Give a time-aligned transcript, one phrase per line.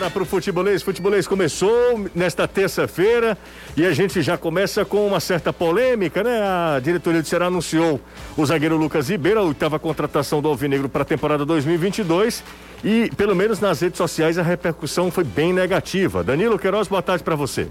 [0.00, 0.82] Bora pro futebolês.
[0.82, 3.36] Futebolês começou nesta terça-feira
[3.76, 6.40] e a gente já começa com uma certa polêmica, né?
[6.40, 8.00] A diretoria do Ceará anunciou
[8.34, 12.42] o zagueiro Lucas Ribeiro, a oitava contratação do Alvinegro para a temporada 2022
[12.82, 16.24] e, pelo menos nas redes sociais, a repercussão foi bem negativa.
[16.24, 17.68] Danilo Queiroz, boa tarde para você.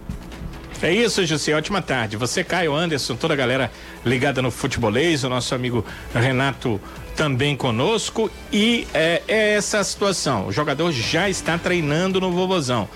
[0.84, 1.56] É isso, José.
[1.56, 2.16] Ótima tarde.
[2.16, 3.72] Você, Caio Anderson, toda a galera
[4.06, 5.84] ligada no futebolês, o nosso amigo
[6.14, 6.80] Renato
[7.20, 8.32] também conosco.
[8.50, 10.48] E é, é essa a situação.
[10.48, 12.88] O jogador já está treinando no Vovozão.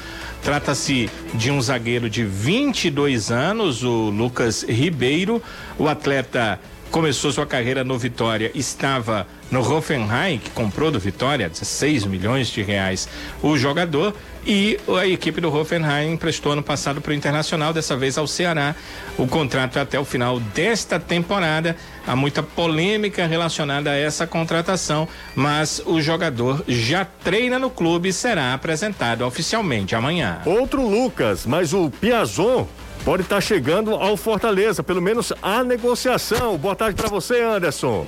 [0.41, 5.43] Trata-se de um zagueiro de 22 anos, o Lucas Ribeiro.
[5.77, 6.57] O atleta
[6.89, 12.63] começou sua carreira no Vitória, estava no Hoffenheim, que comprou do Vitória 16 milhões de
[12.63, 13.07] reais
[13.41, 18.17] o jogador, e a equipe do Hoffenheim emprestou ano passado para o Internacional, dessa vez
[18.17, 18.75] ao Ceará.
[19.15, 21.77] O contrato é até o final desta temporada.
[22.05, 28.13] Há muita polêmica relacionada a essa contratação, mas o jogador já treina no clube e
[28.13, 30.41] será apresentado oficialmente amanhã.
[30.45, 32.67] Outro Lucas, mas o Piazon
[33.05, 36.57] pode estar tá chegando ao Fortaleza, pelo menos a negociação.
[36.57, 38.07] Boa tarde para você, Anderson.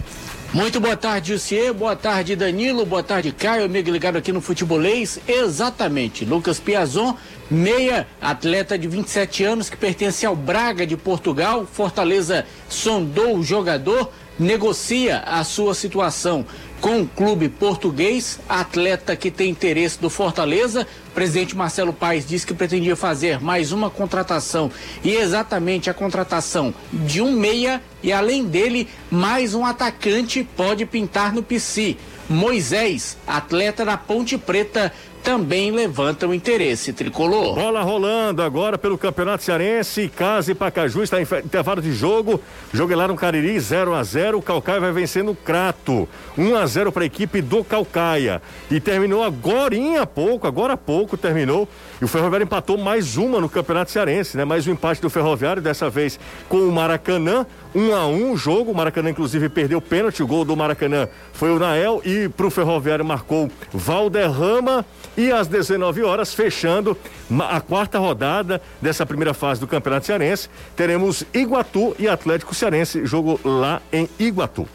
[0.55, 1.73] Muito boa tarde, Jussier.
[1.73, 2.85] Boa tarde, Danilo.
[2.85, 3.65] Boa tarde, Caio.
[3.65, 5.19] Amigo ligado aqui no Futebolês.
[5.27, 6.23] Exatamente.
[6.23, 7.13] Lucas Piazon,
[7.51, 11.67] meia, atleta de 27 anos que pertence ao Braga de Portugal.
[11.69, 16.45] Fortaleza sondou o jogador, negocia a sua situação
[16.81, 20.87] com o clube português, atleta que tem interesse do Fortaleza.
[21.07, 24.71] O presidente Marcelo Paes disse que pretendia fazer mais uma contratação
[25.03, 31.33] e exatamente a contratação de um meia e além dele mais um atacante pode pintar
[31.33, 31.97] no PC.
[32.27, 34.91] Moisés, atleta da Ponte Preta,
[35.25, 37.55] também levantam interesse tricolor.
[37.55, 40.07] Bola rolando agora pelo Campeonato Cearense.
[40.07, 42.39] Casa e Pacaju está em intervalo de jogo.
[42.71, 46.07] Joguelaram Cariri 0 a 0 O Calcaia vai vencendo o Crato.
[46.37, 48.39] 1 a 0 para a equipe do Calcaia.
[48.69, 51.67] E terminou agora há pouco, agora há pouco terminou.
[51.99, 54.45] E o Ferroviário empatou mais uma no Campeonato Cearense, né?
[54.45, 57.47] Mais um empate do Ferroviário, dessa vez com o Maracanã.
[57.73, 58.71] 1 a 1 o jogo.
[58.71, 60.21] O Maracanã, inclusive, perdeu o pênalti.
[60.21, 61.99] O gol do Maracanã foi o Nael.
[62.05, 64.85] E para o Ferroviário marcou Valderrama.
[65.17, 66.97] E às 19 horas, fechando
[67.49, 73.39] a quarta rodada dessa primeira fase do Campeonato Cearense, teremos Iguatu e Atlético Cearense, jogo
[73.43, 74.67] lá em Iguatu.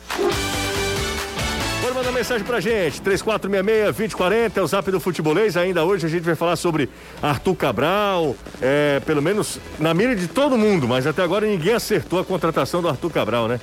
[1.83, 5.57] Pode mandar mensagem pra gente, 3466-2040, é o zap do futebolês.
[5.57, 6.89] Ainda hoje a gente vai falar sobre
[7.23, 12.19] Arthur Cabral, é, pelo menos na mira de todo mundo, mas até agora ninguém acertou
[12.19, 13.61] a contratação do Arthur Cabral, né?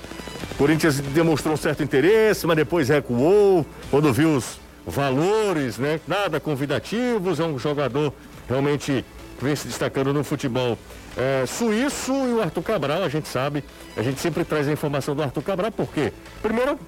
[0.58, 6.00] Corinthians demonstrou um certo interesse, mas depois recuou, quando viu os valores, né?
[6.08, 8.14] Nada convidativos, é um jogador
[8.48, 9.06] realmente
[9.40, 10.78] vem se destacando no futebol
[11.16, 13.64] é, suíço e o Arthur Cabral, a gente sabe,
[13.96, 16.80] a gente sempre traz a informação do Arthur Cabral, porque primeiro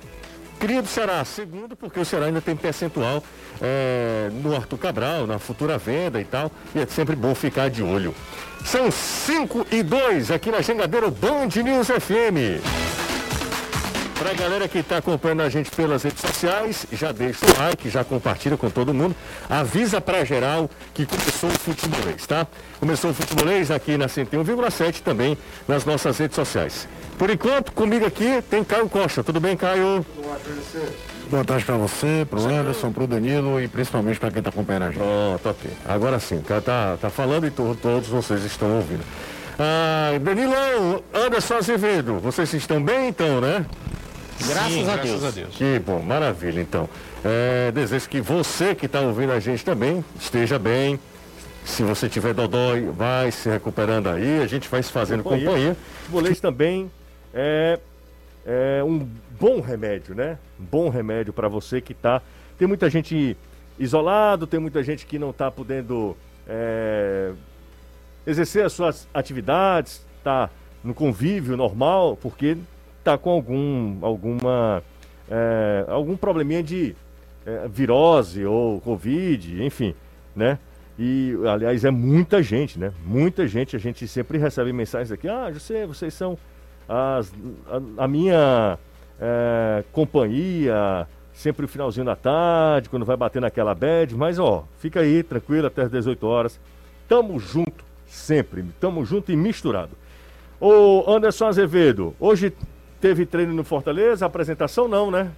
[0.60, 3.24] cria do Ceará, segundo porque o Ceará ainda tem percentual
[3.62, 7.82] é, no Arthur Cabral, na futura venda e tal, e é sempre bom ficar de
[7.82, 8.14] olho.
[8.66, 13.09] São 5 e 2 aqui na Jangadeiro Band News FM.
[14.20, 17.90] Para a galera que está acompanhando a gente pelas redes sociais, já deixa o like,
[17.90, 19.16] já compartilha com todo mundo.
[19.50, 22.46] Avisa para geral que começou o futebolês, tá?
[22.82, 26.86] Começou o futebolês aqui na 101,7 também nas nossas redes sociais.
[27.18, 29.24] Por enquanto, comigo aqui tem Caio Costa.
[29.24, 30.06] Tudo bem, Caio?
[31.32, 34.50] Boa tarde para você, para o Anderson, para o Danilo e principalmente para quem está
[34.50, 34.98] acompanhando a gente.
[34.98, 35.72] Pronto, ok.
[35.88, 39.04] Agora sim, o cara tá, tá falando e to todos vocês estão ouvindo.
[39.58, 43.66] Ah, Danilo, Anderson Azevedo, vocês estão bem então, né?
[44.48, 45.24] Graças, Sim, a, graças Deus.
[45.24, 45.56] a Deus.
[45.56, 46.62] Que bom, maravilha.
[46.62, 46.90] Então,
[47.24, 51.00] é, desejo que você que está ouvindo a gente também esteja bem.
[51.66, 54.42] Se você tiver dodói, vai se recuperando aí.
[54.42, 55.46] A gente vai se fazendo companhia.
[55.46, 55.78] companhia.
[56.08, 56.92] O boletim também
[57.34, 57.80] é,
[58.46, 59.08] é um
[59.40, 60.38] bom remédio, né?
[60.60, 62.22] Um bom remédio para você que está.
[62.58, 63.38] Tem muita gente
[63.78, 66.18] isolado, tem muita gente que não está podendo
[66.48, 67.32] é,
[68.26, 70.50] exercer as suas atividades, está
[70.84, 72.58] no convívio normal, porque
[73.00, 74.84] está com algum, alguma,
[75.30, 76.96] é, algum probleminha de
[77.46, 79.96] é, virose ou covid, enfim,
[80.36, 80.60] né?
[80.98, 82.92] E, aliás, é muita gente, né?
[83.06, 86.38] Muita gente, a gente sempre recebe mensagens aqui, ah, José, vocês são
[86.88, 87.32] as,
[87.68, 88.78] a, a minha
[89.20, 95.00] é, companhia, sempre o finalzinho da tarde, quando vai bater naquela bad, mas ó, fica
[95.00, 96.60] aí, tranquilo, até as 18 horas.
[97.08, 99.92] Tamo junto sempre, tamo junto e misturado.
[100.60, 102.54] Ô Anderson Azevedo, hoje
[103.00, 104.26] Teve treino no Fortaleza?
[104.26, 105.32] Apresentação não, né?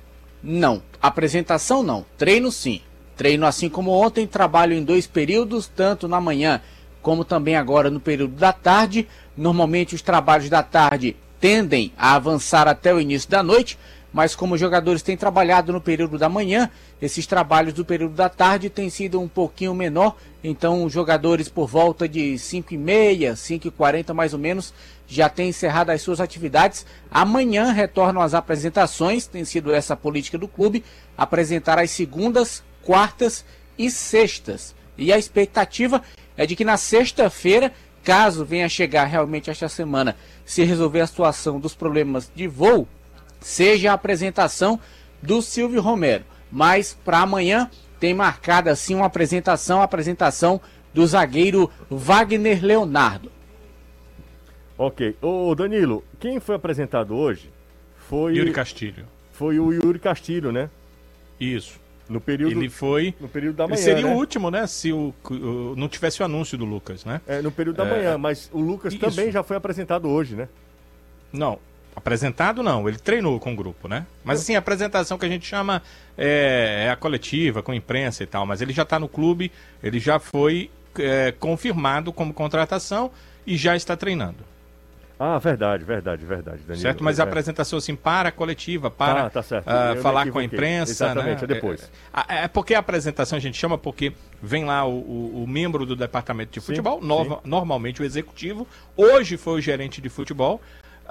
[0.43, 0.81] Não.
[1.01, 2.05] Apresentação não.
[2.17, 2.81] Treino sim.
[3.15, 6.61] Treino assim como ontem, trabalho em dois períodos, tanto na manhã
[7.01, 9.07] como também agora no período da tarde.
[9.37, 13.77] Normalmente os trabalhos da tarde tendem a avançar até o início da noite,
[14.13, 16.69] mas como os jogadores têm trabalhado no período da manhã,
[17.01, 21.67] esses trabalhos do período da tarde têm sido um pouquinho menor, então os jogadores por
[21.67, 24.73] volta de 5 e meia, 5 e 40 mais ou menos,
[25.07, 26.85] já têm encerrado as suas atividades.
[27.09, 30.83] Amanhã retornam as apresentações, tem sido essa a política do clube,
[31.17, 33.45] apresentar as segundas, quartas
[33.77, 34.75] e sextas.
[34.97, 36.01] E a expectativa
[36.35, 37.71] é de que na sexta-feira,
[38.03, 40.15] caso venha chegar realmente esta semana,
[40.45, 42.87] se resolver a situação dos problemas de voo,
[43.41, 44.79] seja a apresentação
[45.21, 46.23] do Silvio Romero.
[46.49, 50.61] Mas para amanhã tem marcada assim uma apresentação, a apresentação
[50.93, 53.31] do zagueiro Wagner Leonardo.
[54.77, 55.15] Ok.
[55.21, 57.51] Ô Danilo, quem foi apresentado hoje
[58.09, 58.35] foi.
[58.35, 59.05] Yuri Castilho.
[59.31, 60.69] Foi o Yuri Castilho, né?
[61.39, 61.79] Isso.
[62.09, 63.13] No período, ele foi.
[63.19, 63.75] No período da manhã.
[63.75, 64.13] Ele seria né?
[64.13, 64.67] o último, né?
[64.67, 67.21] Se o, o, não tivesse o anúncio do Lucas, né?
[67.25, 69.01] É, no período da É, manhã, mas o Lucas isso.
[69.01, 70.49] também já foi apresentado hoje, né?
[71.31, 71.57] Não.
[71.95, 74.05] Apresentado não, ele treinou com o grupo, né?
[74.23, 75.81] Mas assim, a apresentação que a gente chama
[76.17, 79.51] é, é a coletiva, com imprensa e tal, mas ele já está no clube,
[79.83, 83.11] ele já foi é, confirmado como contratação
[83.45, 84.49] e já está treinando.
[85.23, 86.81] Ah, verdade, verdade, verdade, Danilo.
[86.81, 87.03] certo?
[87.03, 87.27] Mas a É.
[87.27, 89.43] apresentação assim para a coletiva, para tá
[89.93, 90.91] me falar com a imprensa.
[90.91, 91.43] Exatamente, né?
[91.43, 91.91] é depois.
[92.27, 95.85] É, é porque a apresentação a gente chama porque vem lá o, o- o membro
[95.85, 97.05] do departamento de Sim, futebol, sim.
[97.07, 98.67] nova- normalmente o executivo,
[98.97, 100.59] hoje foi o gerente de futebol.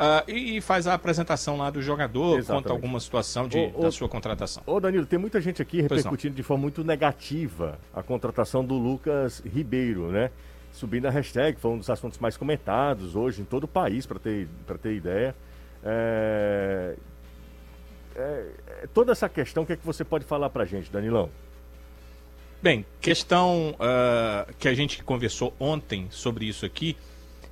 [0.02, 2.62] Ah, e, e faz a apresentação lá do jogador, Exatamente.
[2.62, 4.62] conta alguma situação de, Ô, ô, da sua contratação.
[4.64, 9.40] Ô Danilo, tem muita gente aqui repercutindo de forma muito negativa a contratação do Lucas
[9.40, 10.30] Ribeiro, né?
[10.72, 14.18] Subindo a hashtag, foi um dos assuntos mais comentados hoje em todo o país, para
[14.18, 15.36] ter, pra ter ideia.
[15.84, 16.96] É...
[18.16, 18.46] é-
[18.82, 21.28] é toda essa questão, o que é que você pode falar pra gente, Danilão?
[22.62, 26.96] Bem, questão ah, que a gente conversou ontem sobre isso aqui,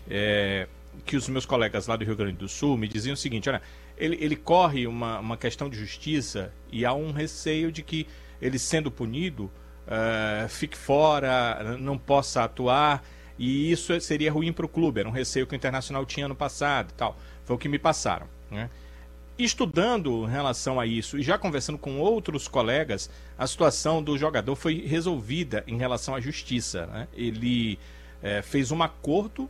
[0.09, 0.67] é,
[1.09, 3.63] que os meus colegas lá do Rio Grande do Sul me diziam o seguinte: olha,
[3.97, 8.07] ele, ele corre uma, uma questão de justiça e há um receio de que
[8.41, 9.51] ele sendo punido
[9.89, 13.03] ah, fique fora, não possa atuar.
[13.39, 16.35] E isso seria ruim para o clube, era um receio que o Internacional tinha no
[16.35, 17.17] passado tal.
[17.45, 18.27] Foi o que me passaram.
[18.51, 18.69] Né?
[19.39, 23.09] Estudando em relação a isso e já conversando com outros colegas,
[23.39, 26.87] a situação do jogador foi resolvida em relação à justiça.
[26.89, 27.09] né?
[27.15, 27.79] Ele
[28.21, 29.49] eh, fez um acordo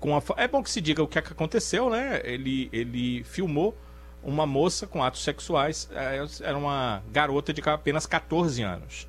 [0.00, 0.22] com a.
[0.36, 2.20] É bom que se diga o que é que aconteceu, né?
[2.24, 3.76] Ele, ele filmou
[4.22, 9.08] uma moça com atos sexuais, eh, era uma garota de apenas 14 anos.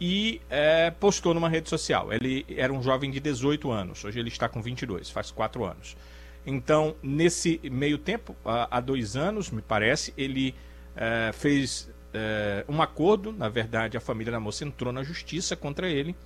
[0.00, 2.12] E eh, postou numa rede social.
[2.12, 5.96] Ele era um jovem de 18 anos, hoje ele está com 22, faz 4 anos.
[6.44, 10.54] Então, nesse meio tempo, há dois anos, me parece, ele
[10.96, 13.32] eh, fez eh, um acordo.
[13.32, 16.16] Na verdade, a família da moça entrou na justiça contra ele.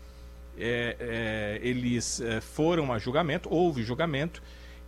[0.59, 4.43] Eh, eh, eles eh, foram a julgamento, houve julgamento.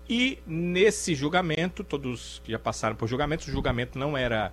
[0.09, 4.53] E nesse julgamento, todos que já passaram por julgamento, o julgamento não era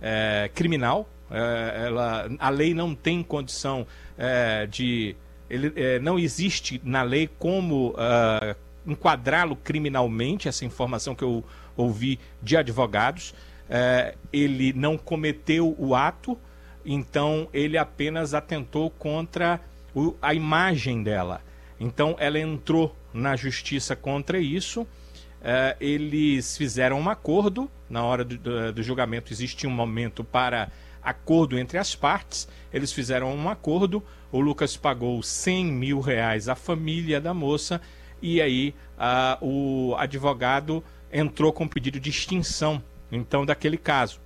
[0.00, 1.08] eh, criminal.
[1.30, 3.86] eh, ela, a lei não tem condição
[4.18, 5.16] eh, de.
[5.48, 7.94] Ele, não existe na lei como
[8.84, 11.44] enquadrá-lo criminalmente, essa informação que eu
[11.76, 13.32] ouvi de advogados.
[14.32, 16.36] Ele não cometeu o ato,
[16.84, 19.60] então ele apenas atentou contra
[19.96, 21.40] o- a imagem dela.
[21.80, 24.86] Então ela entrou na justiça contra isso.
[25.42, 27.70] Eh, eles fizeram um acordo.
[27.88, 30.70] Na hora do, do- do julgamento existe um momento para
[31.02, 32.48] acordo entre as partes.
[32.72, 34.02] Eles fizeram um acordo.
[34.30, 37.80] O Lucas pagou 100 mil reais à família da moça
[38.20, 44.20] e aí ah, o advogado entrou com pedido de extinção então daquele caso.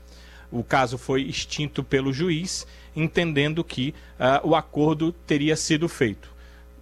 [0.50, 6.30] O caso foi extinto pelo juiz, entendendo que ah, o acordo teria sido feito.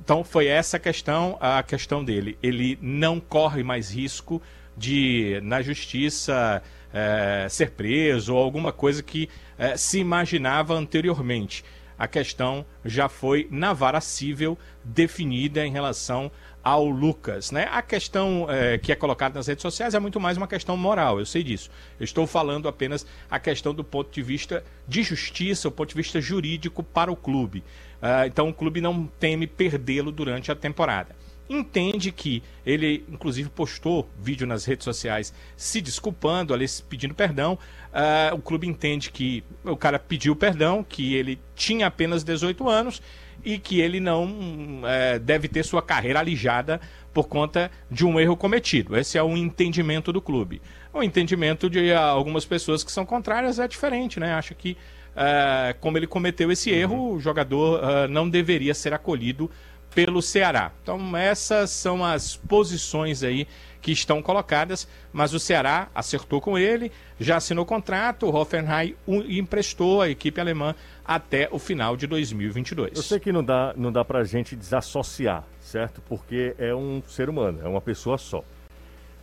[0.03, 2.39] Então foi essa a questão, a questão dele.
[2.43, 4.41] Ele não corre mais risco
[4.75, 6.63] de, na justiça,
[6.95, 11.63] eh, ser preso ou alguma coisa que eh, se imaginava anteriormente.
[11.99, 16.31] A questão já foi na vara civil definida em relação
[16.63, 17.51] ao Lucas.
[17.51, 17.67] Né?
[17.71, 21.19] A questão eh, que é colocada nas redes sociais é muito mais uma questão moral,
[21.19, 21.71] eu sei disso.
[21.99, 25.95] Eu estou falando apenas a questão do ponto de vista de justiça, o ponto de
[25.95, 27.65] vista jurídico para o clube.
[28.01, 31.17] Ah, então o clube não teme perdê-lo durante a temporada.
[31.49, 37.59] Entende que ele, inclusive, postou vídeo nas redes sociais se desculpando, ali, pedindo perdão.
[37.93, 43.01] Ah, o clube entende que o cara pediu perdão, que ele tinha apenas 18 anos
[43.45, 46.81] e que ele não eh, deve ter sua carreira alijada
[47.15, 48.97] por conta de um erro cometido.
[48.97, 50.61] Esse é o entendimento do clube.
[50.93, 54.35] O entendimento de algumas pessoas que são contrárias é diferente, né?
[54.35, 54.77] Acha que,
[55.17, 59.51] ah, como ele cometeu esse erro, o jogador ah, não deveria ser acolhido
[59.99, 60.71] pelo Ceará.
[60.81, 63.49] Então, essas são as posições aí
[63.83, 68.95] que estão colocadas, mas o Ceará acertou com ele, já assinou contrato, o Hoffenheim
[69.29, 70.73] emprestou a equipe alemã
[71.05, 72.93] até o final de 2022.
[72.95, 76.01] Eu sei que não dá, não dá pra gente desassociar, certo?
[76.09, 78.45] Porque é um ser humano, é uma pessoa só.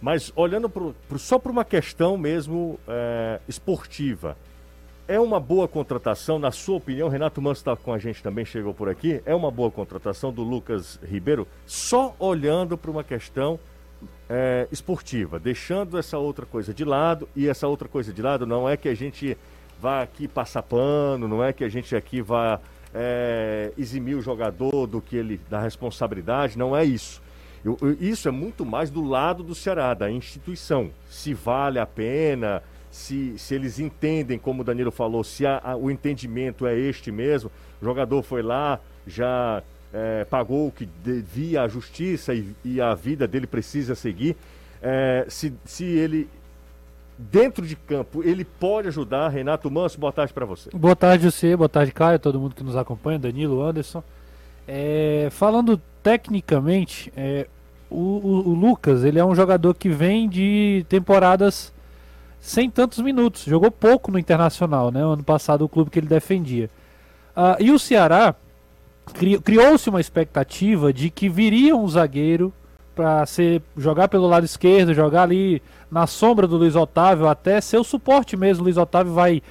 [0.01, 4.36] Mas olhando pro, pro, só para uma questão mesmo é, esportiva,
[5.07, 8.74] é uma boa contratação, na sua opinião, Renato Manso está com a gente também, chegou
[8.74, 13.59] por aqui, é uma boa contratação do Lucas Ribeiro, só olhando para uma questão
[14.27, 18.67] é, esportiva, deixando essa outra coisa de lado, e essa outra coisa de lado não
[18.67, 19.38] é que a gente
[19.79, 22.59] vá aqui passar pano, não é que a gente aqui vá
[22.93, 27.21] é, eximir o jogador do que ele da responsabilidade, não é isso.
[27.63, 30.91] Eu, eu, isso é muito mais do lado do Ceará, da instituição.
[31.09, 32.62] Se vale a pena,
[32.95, 37.11] se, se eles entendem, como o Danilo falou, se a, a, o entendimento é este
[37.11, 39.61] mesmo, o jogador foi lá, já
[39.93, 44.37] é, pagou o que devia à justiça e, e, a vida dele precisa seguir.
[44.81, 46.29] É, se, se ele,
[47.17, 49.27] dentro de campo, ele pode ajudar.
[49.27, 50.69] Renato Manso, boa tarde para você.
[50.73, 54.01] Boa tarde, você, boa tarde, Caio, todo mundo que nos acompanha, Danilo, Anderson.
[54.65, 57.45] É, falando tecnicamente, é,
[57.89, 61.75] o, o, o Lucas, ele é um jogador que vem de temporadas
[62.45, 63.43] sem tantos minutos.
[63.43, 65.01] Jogou pouco no Internacional, né?
[65.01, 66.69] Ano passado o clube que ele defendia.
[67.35, 68.35] Uh, e o Ceará
[69.15, 72.53] cri, criou-se uma expectativa de que viria um zagueiro
[72.93, 77.77] para ser jogar pelo lado esquerdo, jogar ali na sombra do Luiz Otávio, até ser
[77.77, 78.61] o suporte mesmo.
[78.61, 79.41] O Luiz Otávio vai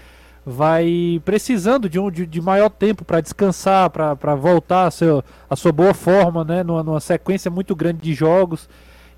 [0.46, 5.56] vai precisando de um de, de maior tempo para descansar, para voltar a, seu, a
[5.56, 6.62] sua boa forma, né?
[6.62, 8.68] Numa, numa sequência muito grande de jogos.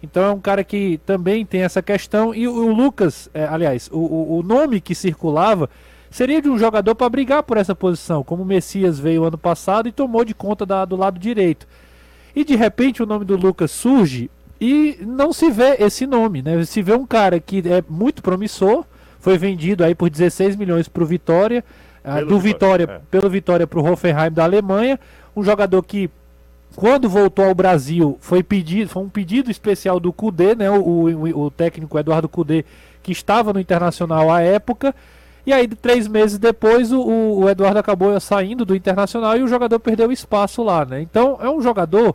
[0.03, 2.35] Então é um cara que também tem essa questão.
[2.35, 5.69] E o, Lucas, é, aliás, o, o nome que circulava
[6.11, 9.89] seria de um jogador para brigar por essa posição, como o Messias veio ano passado
[9.89, 11.67] e tomou de conta da, do lado direito.
[12.35, 16.65] E de repente o nome do Lucas surge e não se vê esse nome, né?
[16.65, 18.85] Se vê um cara que é muito promissor,
[19.19, 21.65] foi vendido aí por 16 milhões para o Vitória,
[22.05, 23.01] ah, do Vitória, é.
[23.11, 25.01] pelo Vitória para o Hoffenheim da Alemanha,
[25.35, 26.09] um jogador que
[26.77, 30.71] quando voltou ao Brasil, foi pedido, foi um pedido especial do Cudê, né?
[30.71, 32.67] O, o, o técnico Eduardo Cudê,
[33.03, 34.95] que estava no Internacional à época.
[35.47, 39.81] E aí, três meses depois, o, o, Eduardo acabou saindo do Internacional e o jogador
[39.81, 41.01] perdeu espaço lá, né?
[41.01, 42.15] Então, é um jogador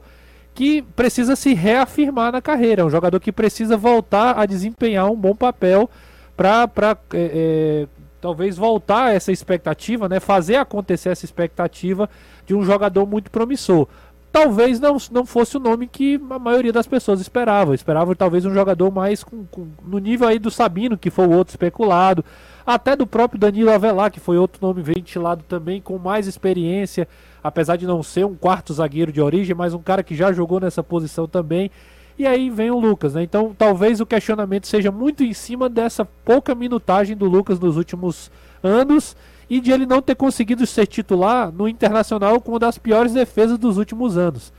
[0.53, 5.15] que precisa se reafirmar na carreira, é um jogador que precisa voltar a desempenhar um
[5.15, 5.89] bom papel
[6.37, 6.69] para
[7.13, 7.87] é, é,
[8.19, 10.19] talvez voltar essa expectativa, né?
[10.19, 12.07] Fazer acontecer essa expectativa
[12.45, 13.87] de um jogador muito promissor
[14.31, 17.75] talvez não, não fosse o nome que a maioria das pessoas esperava.
[17.75, 21.31] Esperava talvez um jogador mais com, com, no nível aí do Sabino, que foi o
[21.31, 22.23] outro especulado,
[22.65, 27.07] até do próprio Danilo Avelar, que foi outro nome ventilado também, com mais experiência,
[27.43, 30.59] apesar de não ser um quarto zagueiro de origem, mas um cara que já jogou
[30.59, 31.69] nessa posição também.
[32.17, 33.23] E aí vem o Lucas, né?
[33.23, 38.31] Então talvez o questionamento seja muito em cima dessa pouca minutagem do Lucas nos últimos
[38.61, 39.15] anos
[39.51, 43.57] e de ele não ter conseguido ser titular no Internacional com uma das piores defesas
[43.57, 44.53] dos últimos anos.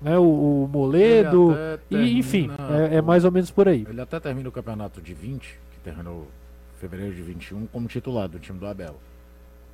[0.00, 1.54] Né, o, o Moledo,
[1.90, 2.48] e, enfim,
[2.90, 3.86] é, é, mais ou menos por aí.
[3.86, 6.26] Ele até termina o campeonato de 20, que terminou
[6.74, 8.96] em fevereiro de 21, como titular do time do Abel.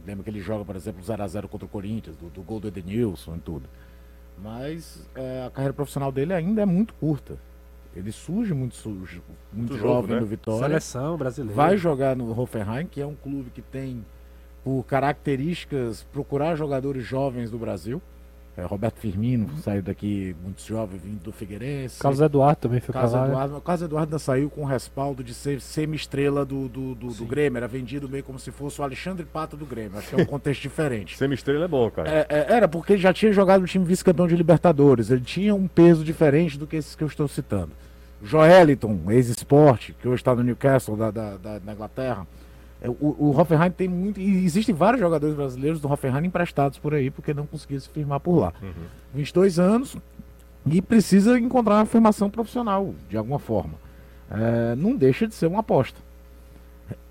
[0.05, 3.37] Lembra que ele joga, por exemplo, 0x0 contra o Corinthians, do, do gol do Edenilson
[3.37, 3.69] e tudo.
[4.43, 7.39] Mas é, a carreira profissional dele ainda é muito curta.
[7.95, 10.21] Ele surge muito, sujo, muito, muito jovem novo, né?
[10.21, 10.67] no Vitória.
[10.67, 11.55] Seleção brasileira.
[11.55, 14.05] Vai jogar no Hoffenheim, que é um clube que tem
[14.65, 18.01] por características, procurar jogadores jovens do Brasil.
[18.57, 21.99] É, Roberto Firmino saiu daqui muito jovem, vindo do Figueirense.
[21.99, 23.27] Carlos Eduardo também foi Carlos né?
[23.27, 27.25] Eduardo, Carlos Eduardo ainda saiu com o respaldo de ser semi-estrela do, do, do, do,
[27.25, 27.57] Grêmio.
[27.57, 29.99] Era vendido meio como se fosse o Alexandre Pato do Grêmio.
[29.99, 31.17] Acho que é um contexto diferente.
[31.19, 32.09] Semi-estrela é bom, cara.
[32.09, 35.11] É, é, era porque ele já tinha jogado no time vice-campeão de Libertadores.
[35.11, 37.73] Ele tinha um peso diferente do que esses que eu estou citando.
[38.23, 42.25] Joeliton, ex-esporte, que hoje está no Newcastle da, da, da, da Inglaterra
[42.89, 44.21] o, o Hoffenheim tem muito.
[44.21, 48.21] E existem vários jogadores brasileiros do Hoffenheim emprestados por aí, porque não conseguiram se firmar
[48.21, 48.53] por lá.
[48.63, 48.73] Uhum.
[49.15, 49.97] 22 anos
[50.67, 53.75] e precisa encontrar uma formação profissional, de alguma forma.
[54.31, 55.99] É, não deixa de ser uma aposta.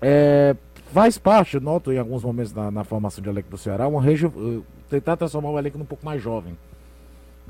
[0.00, 0.56] É,
[0.92, 4.02] faz parte, eu noto em alguns momentos na, na formação de elenco do Ceará, uma
[4.02, 6.56] região, uh, tentar transformar o elenco um pouco mais jovem.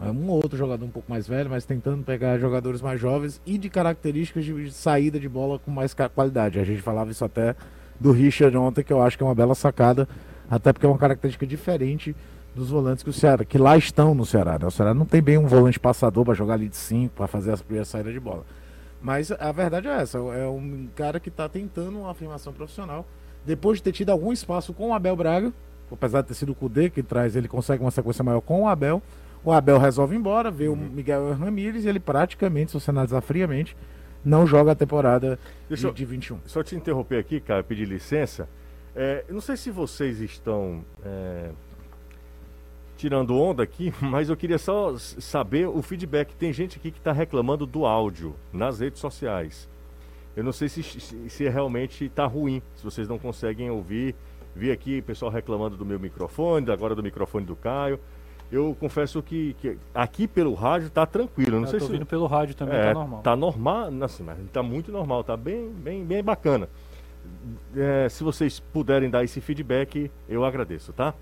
[0.03, 3.41] É, um ou outro jogador um pouco mais velho, mas tentando pegar jogadores mais jovens
[3.47, 6.59] e de características de saída de bola com mais qualidade.
[6.59, 7.55] A gente falava isso até
[7.99, 10.09] do Richard ontem, que eu acho que é uma bela sacada,
[10.51, 12.15] até porque é uma característica diferente
[12.55, 14.59] dos volantes que o Ceará, que lá estão no Ceará.
[14.59, 14.67] Né?
[14.67, 17.53] O Ceará não tem bem um volante passador para jogar ali de 5, para fazer
[17.53, 18.45] as primeiras saídas de bola.
[19.03, 23.05] Mas a verdade é essa, é um cara que está tentando uma afirmação profissional,
[23.45, 25.53] depois de ter tido algum espaço com o Abel Braga,
[25.93, 28.69] apesar de ter sido o Cudê que traz, ele consegue uma sequência maior com o
[28.69, 29.03] Abel,
[29.45, 33.21] O Abel resolve ir embora, vê o Miguel Ramírez e ele praticamente, se você analisar
[33.21, 33.77] friamente,
[34.25, 35.39] não joga a temporada
[35.69, 36.41] Deixa de, de 21.
[36.47, 38.49] Só te interromper aqui, cara, pedir licença.
[38.97, 41.51] É, eu não sei se vocês estão é,
[42.97, 46.35] tirando onda aqui, mas eu queria só saber o feedback.
[46.37, 49.69] Tem gente aqui que está reclamando do áudio nas redes sociais.
[50.37, 54.15] Eu não sei se, se, se realmente está ruim, se vocês não conseguem ouvir.
[54.57, 57.99] Vi aqui pessoal reclamando do meu microfone, agora do microfone do Caio.
[58.55, 61.57] Eu confesso que, que aqui pelo rádio tá tranquilo.
[61.57, 63.23] Não Eu sei tô se ouvindo pelo rádio também, é, tá normal.
[63.23, 66.69] Tá normal, assim, mas tá muito normal, tá bem, bem, bem bacana.
[67.77, 71.15] É, se vocês puderem dar esse feedback, eu agradeço, tá?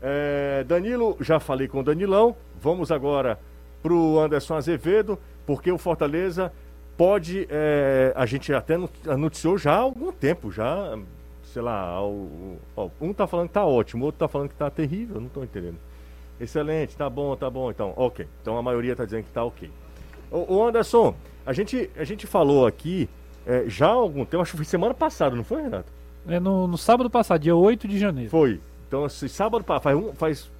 [0.00, 2.34] É, Danilo, já falei com o Danilão.
[2.60, 3.38] Vamos agora
[3.82, 6.50] pro Anderson Azevedo, porque o Fortaleza
[6.96, 7.46] pode.
[7.50, 10.98] é, a gente até anunciou já há algum tempo, já,
[11.42, 12.56] sei lá, o-
[13.00, 15.42] um tá falando que tá ótimo, o outro tá falando que tá terrível, não tô
[15.44, 15.76] entendendo.
[16.40, 18.26] Excelente, tá bom, tá bom, então, ok.
[18.42, 19.70] Então a maioria tá dizendo que tá ok.
[20.30, 23.08] Ô, ô, Anderson, a gente, a gente falou aqui
[23.46, 25.92] é, já há algum tempo, acho que foi semana passada, não foi, Renato?
[26.28, 28.30] É no, no sábado passado, dia 8 de janeiro.
[28.30, 28.60] Foi.
[28.88, 30.50] Então, esse sábado, pa- faz, um, faz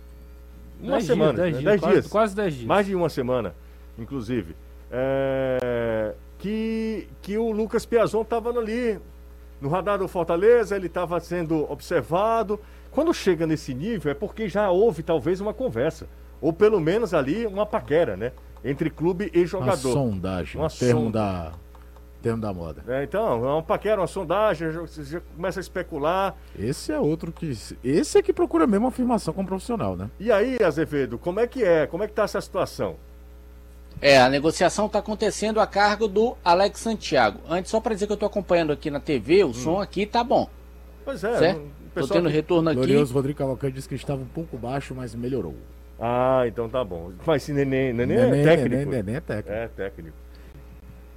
[0.80, 1.60] uma Dez semana, dias, dez né?
[1.60, 2.06] dias, dez quase, dias.
[2.08, 2.66] Quase 10 dias.
[2.66, 3.54] mais de uma semana,
[3.98, 4.54] inclusive,
[4.90, 8.98] é, que, que o Lucas Piazon estava ali
[9.60, 12.58] no radar do Fortaleza, ele estava sendo observado.
[12.90, 16.08] Quando chega nesse nível é porque já houve talvez uma conversa,
[16.40, 18.32] ou pelo menos ali uma paquera, né?
[18.64, 19.92] Entre clube e Uma jogador.
[19.92, 21.18] sondagem, Uma termo, sonda.
[21.18, 21.52] da,
[22.20, 22.84] termo da moda.
[22.88, 26.34] É, então, é uma paquera, uma sondagem, você já começa a especular.
[26.58, 27.56] Esse é outro que.
[27.82, 30.10] Esse é que procura mesmo afirmação como profissional, né?
[30.18, 31.86] E aí, Azevedo, como é que é?
[31.86, 32.96] Como é que tá essa situação?
[34.02, 37.38] É, a negociação está acontecendo a cargo do Alex Santiago.
[37.48, 40.24] Antes, só para dizer que eu estou acompanhando aqui na TV, o som aqui tá
[40.24, 40.48] bom,
[41.04, 41.62] Pois é, certo?
[41.94, 42.76] pessoal tendo aqui- retorno aqui.
[42.76, 45.54] Glorioso Rodrigo Cavalcante disse que estava um pouco baixo, mas melhorou.
[46.00, 47.10] Ah, então tá bom.
[47.26, 48.68] Mas se neném, neném, Neném, é técnico.
[48.70, 49.50] neném, neném é técnico.
[49.52, 50.16] É técnico.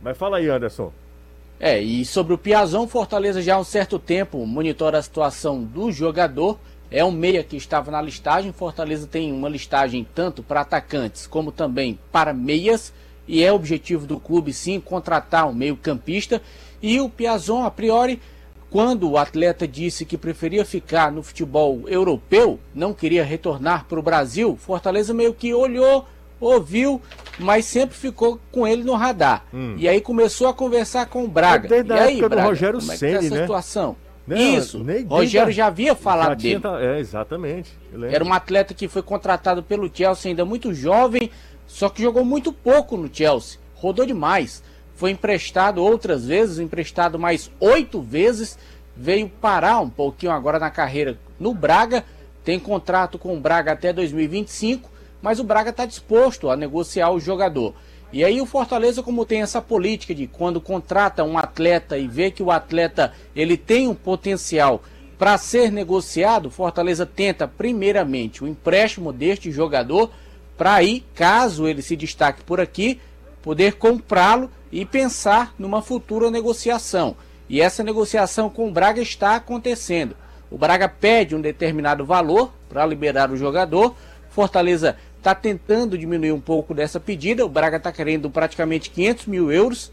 [0.01, 0.91] Mas fala aí, Anderson.
[1.59, 5.89] É, e sobre o Piazão, Fortaleza já há um certo tempo monitora a situação do
[5.89, 6.59] jogador.
[6.93, 8.53] É um meia que estava na listagem.
[8.53, 12.93] Fortaleza tem uma listagem tanto para atacantes como também para meias.
[13.27, 16.39] E é objetivo do clube sim contratar um meio-campista.
[16.83, 18.21] E o Piazon, a priori,
[18.69, 24.03] quando o atleta disse que preferia ficar no futebol europeu, não queria retornar para o
[24.03, 26.05] Brasil, Fortaleza meio que olhou,
[26.39, 27.01] ouviu,
[27.39, 29.45] mas sempre ficou com ele no radar.
[29.77, 31.69] E aí começou a conversar com o Braga.
[31.69, 33.41] Desde e a aí, época do Braga, Rogério como é que tá Ceni, essa né?
[33.41, 33.95] situação?
[34.25, 34.81] Não, Isso.
[34.83, 36.61] nem Rogério a- já havia falado dele.
[36.81, 37.71] É, exatamente.
[38.09, 41.29] Era um atleta que foi contratado pelo Chelsea ainda muito jovem,
[41.67, 43.59] só que jogou muito pouco no Chelsea.
[43.75, 44.63] Rodou demais.
[44.95, 48.57] Foi emprestado outras vezes, emprestado mais oito vezes.
[48.95, 52.05] Veio parar um pouquinho agora na carreira no Braga.
[52.45, 54.89] Tem contrato com o Braga até 2025,
[55.21, 57.73] mas o Braga está disposto a negociar o jogador.
[58.13, 62.29] E aí o Fortaleza, como tem essa política de quando contrata um atleta e vê
[62.29, 64.83] que o atleta ele tem um potencial
[65.17, 70.11] para ser negociado, Fortaleza tenta primeiramente o empréstimo deste jogador
[70.55, 73.01] para aí, caso ele se destaque por aqui,
[73.41, 77.15] poder comprá-lo e pensar numa futura negociação.
[77.49, 80.15] E essa negociação com o Braga está acontecendo.
[80.51, 83.95] O Braga pede um determinado valor para liberar o jogador.
[84.29, 87.45] Fortaleza está tentando diminuir um pouco dessa pedida.
[87.45, 89.89] O Braga está querendo praticamente 500 mil euros.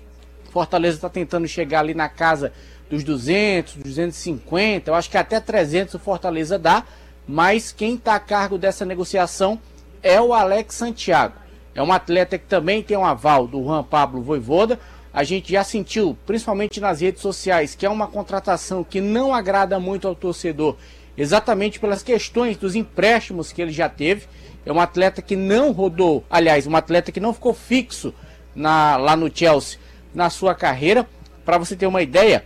[0.50, 2.52] Fortaleza está tentando chegar ali na casa
[2.90, 6.82] dos 200, 250, eu acho que até 300 o Fortaleza dá,
[7.26, 9.60] mas quem está a cargo dessa negociação
[10.02, 11.34] é o Alex Santiago.
[11.72, 14.76] É um atleta que também tem um aval do Juan Pablo Voivoda.
[15.12, 19.78] A gente já sentiu, principalmente nas redes sociais, que é uma contratação que não agrada
[19.78, 20.76] muito ao torcedor,
[21.16, 24.26] exatamente pelas questões dos empréstimos que ele já teve.
[24.64, 28.12] É um atleta que não rodou, aliás, um atleta que não ficou fixo
[28.54, 29.78] na, lá no Chelsea
[30.14, 31.06] na sua carreira.
[31.44, 32.44] Para você ter uma ideia,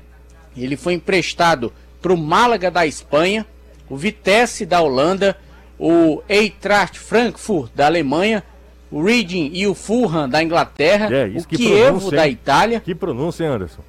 [0.57, 3.45] ele foi emprestado para o Málaga da Espanha,
[3.89, 5.37] o Vitesse da Holanda,
[5.79, 8.45] o Eintracht Frankfurt da Alemanha,
[8.91, 12.29] o Reading e o Fulham da Inglaterra, É, o que Kievo pronúncia, da?
[12.29, 13.83] Itália, Que pronúncia, Anderson?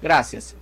[0.00, 0.56] graças.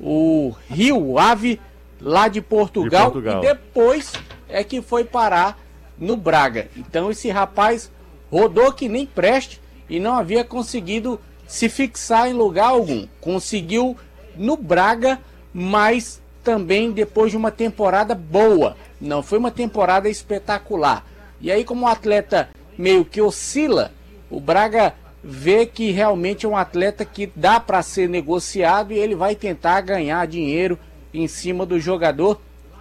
[0.00, 1.60] O Rio Ave
[2.00, 3.42] lá de Portugal, De Portugal.
[3.42, 4.12] e depois
[4.48, 5.58] é que foi parar
[5.98, 6.68] no Braga.
[6.76, 7.90] Então esse rapaz
[8.30, 13.06] rodou que nem preste e não havia conseguido se fixar em lugar algum.
[13.20, 13.96] Conseguiu
[14.36, 15.20] no Braga,
[15.52, 18.76] mas também depois de uma temporada boa.
[19.00, 21.04] Não foi uma temporada espetacular.
[21.40, 23.92] E aí como o atleta meio que oscila,
[24.30, 29.14] o Braga vê que realmente é um atleta que dá para ser negociado e ele
[29.14, 30.78] vai tentar ganhar dinheiro
[31.12, 32.40] em cima do jogador.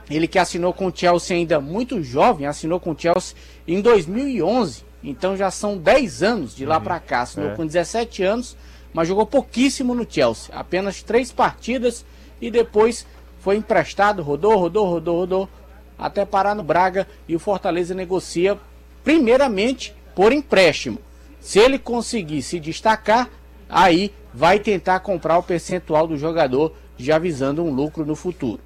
[0.10, 3.36] Ele que assinou com o Chelsea ainda muito jovem, assinou com o Chelsea
[3.68, 4.84] em 2011.
[5.04, 7.22] Então já são 10 anos de lá para cá.
[7.22, 7.56] Assinou É.
[7.56, 8.56] com 17 anos,
[8.94, 10.54] mas jogou pouquíssimo no Chelsea.
[10.56, 12.06] Apenas três partidas
[12.42, 13.06] e depois
[13.39, 15.50] foi emprestado, rodou, rodou, rodou, rodou,
[15.98, 18.58] até parar no Braga e o Fortaleza negocia
[19.04, 21.00] primeiramente por empréstimo.
[21.39, 23.30] Se ele conseguir se destacar,
[23.70, 28.60] aí vai tentar comprar o percentual do jogador, já visando um lucro no futuro.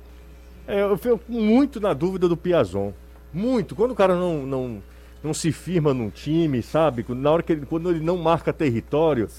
[0.67, 2.91] É, eu fico muito na dúvida do Piazon.
[3.33, 3.75] Muito.
[3.75, 4.83] Quando o cara não, não,
[5.23, 7.03] não se firma num time, sabe?
[7.03, 9.29] Quando- Na hora que ele, quando ele não marca território,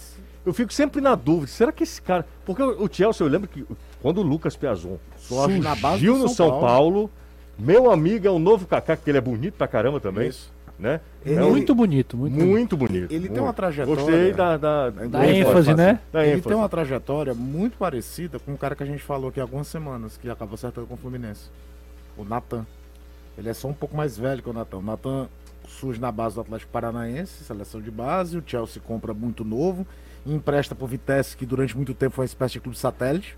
[0.47, 1.49] eu fico sempre na dúvida.
[1.49, 2.27] Será que esse cara.
[2.47, 3.65] Porque o Chelsea, eu lembro que
[4.01, 7.11] quando o Lucas Piazon surgiu no São São Paulo.
[7.59, 10.29] meu amigo é o novo Kaká, que ele é bonito pra caramba também.
[10.29, 10.51] Isso.
[10.79, 11.01] Né?
[11.27, 12.49] Ele- um- Muito bonito, muito, bonito.
[12.49, 13.11] muito bonito.
[13.13, 13.43] Ele tem muito.
[13.43, 15.99] uma trajetória- Gostei da, da, Da ênfase, né?
[16.13, 16.49] Da ele ênfase.
[16.49, 19.67] tem uma trajetória muito parecida com o cara que a gente falou aqui há algumas
[19.67, 21.51] semanas, que acabou acertando com o Fluminense.
[22.17, 22.65] O Natan.
[23.37, 24.77] Ele é só um pouco mais velho que o Natan.
[24.79, 25.29] O Natan
[25.67, 28.39] surge na base do Atlético Paranaense, seleção de base.
[28.39, 29.85] O Chelsea compra muito novo.
[30.27, 33.37] e empresta pro Vitesse, que durante muito tempo foi uma espécie de clube satélite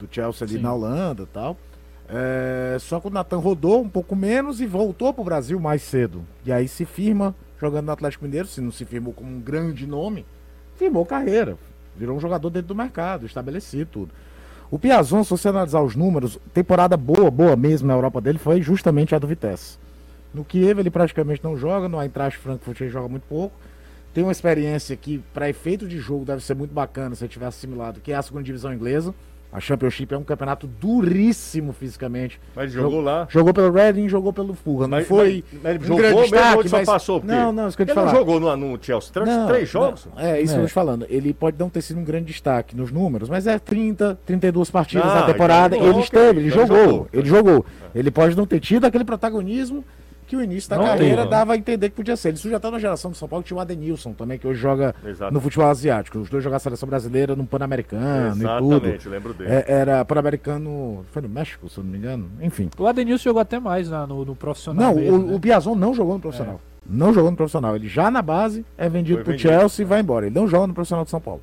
[0.00, 0.62] do Chelsea ali Sim.
[0.62, 1.56] na Holanda e tal.
[2.08, 6.24] É, só que o Natan rodou um pouco menos e voltou pro Brasil mais cedo.
[6.44, 9.86] E aí se firma jogando no Atlético Mineiro, se não se firmou como um grande
[9.86, 10.24] nome,
[10.76, 11.56] firmou carreira.
[11.96, 14.12] Virou um jogador dentro do mercado, estabelecido tudo.
[14.70, 18.60] O Piazon, se você analisar os números, temporada boa, boa mesmo na Europa dele foi
[18.60, 19.78] justamente a do Vitesse.
[20.34, 23.56] No Kiev ele praticamente não joga, no Eintracht Frankfurt ele joga muito pouco.
[24.12, 27.46] Tem uma experiência que, para efeito de jogo, deve ser muito bacana se ele tiver
[27.46, 29.14] assimilado, que é a segunda divisão inglesa.
[29.56, 32.38] A Championship é um campeonato duríssimo fisicamente.
[32.54, 33.26] Mas jogou lá.
[33.30, 34.82] Jogou pelo Reading, jogou pelo Fulham.
[34.82, 37.20] Não Mas, foi mas, mas ele um jogou grande mesmo destaque, ele só mas- passou?
[37.20, 38.18] Porque Não, não, isso que eu te Ele não falar.
[38.18, 39.12] jogou no, no Chelsea.
[39.14, 40.06] Três, Não, três jogos?
[40.14, 40.22] não.
[40.22, 40.58] É, isso que É.
[40.58, 41.06] eu tô te falando.
[41.08, 45.10] Ele pode não ter sido um grande destaque nos números, mas é 30, 32 partidas
[45.10, 45.74] Ah, na temporada.
[45.74, 47.08] então, ele esteve, ele então ele jogou, jogou.
[47.14, 47.66] Ele jogou.
[47.94, 49.82] Ele pode não ter tido aquele protagonismo
[50.26, 51.30] que o início da Não carreira teve.
[51.30, 52.28] dava a entender que podia ser.
[52.28, 54.60] Ele surge até na geração do São Paulo que tinha o Adenilson também, que hoje
[54.60, 55.32] joga Exato.
[55.32, 56.18] no futebol asiático.
[56.18, 58.74] Os dois jogaram a seleção brasileira no Pan-Americano e tudo.
[58.74, 59.50] Exatamente, lembro dele.
[59.50, 61.04] É, era Pan-Americano.
[61.12, 62.30] Foi no México, se eu não me engano.
[62.40, 62.68] Enfim.
[62.78, 64.94] O Adenilson jogou até mais lá no, no profissional.
[64.94, 65.34] Não, mesmo, o, né?
[65.34, 66.60] o Piazon não jogou no profissional.
[66.88, 67.74] Não jogou no profissional.
[67.76, 69.48] Ele já na base é vendido pro vendido.
[69.48, 70.26] Chelsea e vai embora.
[70.26, 71.40] Ele não joga no profissional de São Paulo.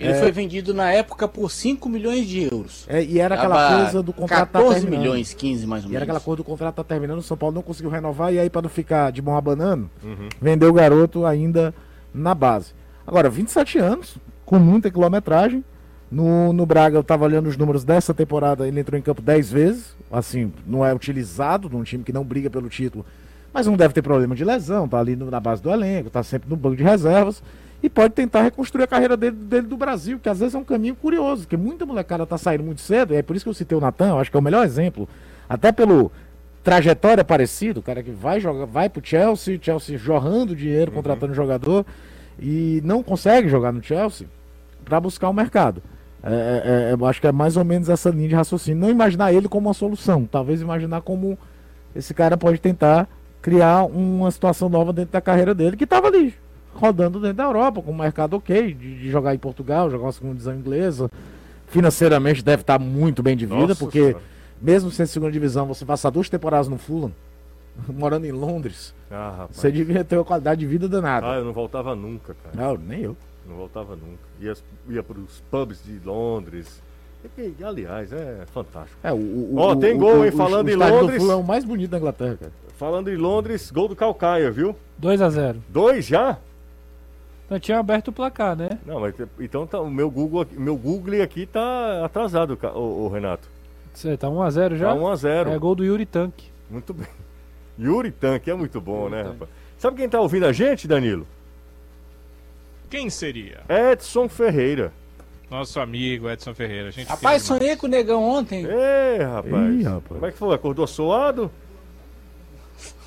[0.00, 2.86] Ele foi vendido na época por 5 milhões de euros.
[2.88, 5.00] É, e era aquela Tava coisa do contrato tá 14 terminando.
[5.00, 6.16] milhões, 15 mais ou E era menos.
[6.16, 8.62] aquela coisa do contrato tá terminando, o São Paulo não conseguiu renovar, e aí para
[8.62, 10.28] não ficar de mão abanando, Uhum.
[10.40, 11.74] vendeu o garoto ainda
[12.14, 12.72] na base.
[13.06, 15.62] Agora, 27 anos, com muita quilometragem.
[16.10, 19.48] No, no Braga, eu tava olhando os números dessa temporada, ele entrou em campo 10
[19.50, 19.94] vezes.
[20.10, 23.06] Assim, não é utilizado num time que não briga pelo título,
[23.54, 26.20] mas não deve ter problema de lesão, tá ali no- na base do elenco, tá
[26.24, 27.40] sempre no banco de reservas.
[27.82, 30.64] E pode tentar reconstruir a carreira dele, dele do Brasil, que às vezes é um
[30.64, 33.54] caminho curioso, porque muita molecada tá saindo muito cedo, e é por isso que eu
[33.54, 35.08] citei o Natan, eu acho que é o melhor exemplo,
[35.48, 36.12] até pelo
[36.62, 41.86] trajetória parecida, o cara que vai jogar, vai pro Chelsea, Chelsea jorrando dinheiro, contratando jogador,
[42.38, 44.26] e não consegue jogar no Chelsea
[44.84, 45.82] para buscar o mercado.
[46.22, 48.78] É, é, é, eu acho que é mais ou menos essa linha de raciocínio.
[48.78, 51.38] Não imaginar ele como uma solução, talvez imaginar como
[51.94, 53.08] esse cara pode tentar
[53.40, 56.34] criar uma situação nova dentro da carreira dele, que estava ali,
[56.74, 60.12] rodando dentro da Europa, com um mercado ok, de, de jogar em Portugal, jogar uma
[60.12, 61.10] segunda divisão inglesa.
[61.66, 64.22] Financeiramente deve estar muito bem de vida, Nossa porque Senhora.
[64.60, 67.12] mesmo sendo segunda divisão, você passar duas temporadas no Fulham,
[67.88, 69.56] morando em Londres, Ah, rapaz.
[69.56, 71.30] você devia ter uma qualidade de vida danada.
[71.30, 72.56] Ah, eu não voltava nunca, cara.
[72.56, 73.16] Não, nem eu.
[73.48, 74.18] Não voltava nunca.
[74.40, 74.54] Ia,
[74.88, 76.82] ia pros pubs de Londres.
[77.24, 78.98] E que, aliás, é fantástico.
[79.02, 80.30] É, o, o, Ó, o- tem o- gol, o- hein?
[80.32, 81.22] o- Falando o em do Londres.
[81.22, 82.52] Fulham é o mais bonito da Inglaterra, cara.
[82.76, 84.74] Falando em Londres, gol do Calcaia, viu?
[84.98, 86.38] 2 a 0 Dois já?
[87.50, 88.78] Então tinha aberto o placar, né?
[88.86, 93.08] Não, mas então tá, o meu Google, aqui- meu Google aqui tá atrasado, ô, ô,
[93.08, 93.48] Renato.
[93.92, 94.86] Você tá 1 a 0 já?
[94.90, 95.50] Tá 1 a 0.
[95.50, 96.46] É gol do Yuri Tanque.
[96.70, 97.08] Muito bem.
[97.76, 99.32] Yuri Tanque é muito bom, Yuri né, Tanque.
[99.32, 99.50] rapaz?
[99.78, 101.26] Sabe quem tá ouvindo a gente, Danilo?
[102.88, 103.62] Quem seria?
[103.68, 104.92] Edson Ferreira.
[105.50, 106.92] Nosso amigo Edson Ferreira.
[106.92, 108.64] Gente Rapaz, sonhei com o negão ontem.
[108.64, 109.74] Ê, rapaz.
[109.74, 110.06] Ih, rapaz.
[110.08, 110.54] Como é que foi?
[110.54, 111.50] Acordou suado?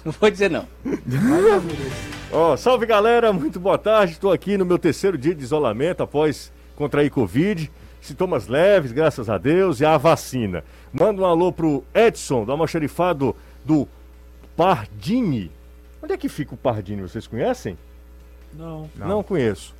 [0.03, 0.67] Não vou dizer não.
[2.31, 4.13] Ó, salve galera, muito boa tarde.
[4.13, 7.71] Estou aqui no meu terceiro dia de isolamento após contrair Covid.
[8.01, 10.63] Sintomas leves, graças a Deus, e a vacina.
[10.91, 13.87] Manda um alô pro Edson, do almoxarifado do
[14.57, 15.49] Pardini.
[16.01, 17.01] Onde é que fica o Pardini?
[17.01, 17.77] Vocês conhecem?
[18.53, 18.89] Não.
[18.95, 19.73] Não, conheço.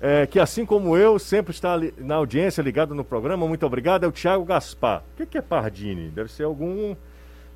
[0.00, 3.46] É, que assim como eu, sempre está ali na audiência, ligado no programa.
[3.46, 4.04] Muito obrigado.
[4.04, 5.02] É o Thiago Gaspar.
[5.12, 6.08] O que, que é Pardini?
[6.08, 6.94] Deve ser algum.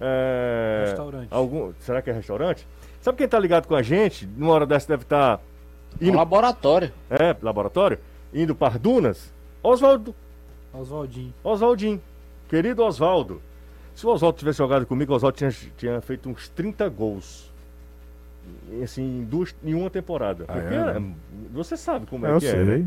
[0.01, 1.29] É, Restaurante.
[1.31, 2.67] Algum, será que é restaurante?
[3.01, 4.27] Sabe quem está ligado com a gente?
[4.27, 5.41] Numa hora dessa deve estar
[6.01, 6.17] Um indo.
[6.17, 6.93] laboratório.
[7.09, 7.99] É, laboratório?
[8.33, 9.33] Indo para Dunas?
[9.63, 10.15] Oswaldo.
[10.73, 11.35] Oswaldinho.
[11.43, 12.01] Oswaldinho.
[12.49, 13.41] Querido Oswaldo.
[13.95, 17.51] Se o Oswaldo tivesse jogado comigo, o Oswaldo tinha, tinha feito uns 30 gols.
[18.83, 20.45] Assim, em, duas, em uma temporada.
[20.49, 21.15] Ah, Porque é, é, né?
[21.53, 22.51] você sabe como é eu que é.
[22.51, 22.65] sei.
[22.65, 22.87] né?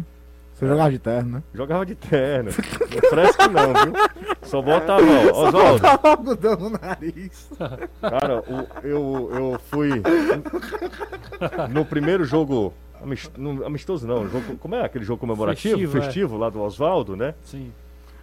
[0.53, 1.43] Você jogava de terno, né?
[1.53, 2.51] Jogava de terno.
[2.51, 3.93] Não fresco não, viu?
[4.43, 5.81] Só botava, ó, Oswaldo.
[5.81, 7.49] Botava algodão no nariz.
[8.01, 9.89] Cara, o- eu, eu fui
[11.69, 12.73] no primeiro jogo.
[13.65, 15.75] Amistoso não, jogo- como é aquele jogo comemorativo?
[15.77, 16.01] Festivo, é.
[16.01, 17.33] Festivo, lá do Oswaldo, né?
[17.43, 17.71] Sim.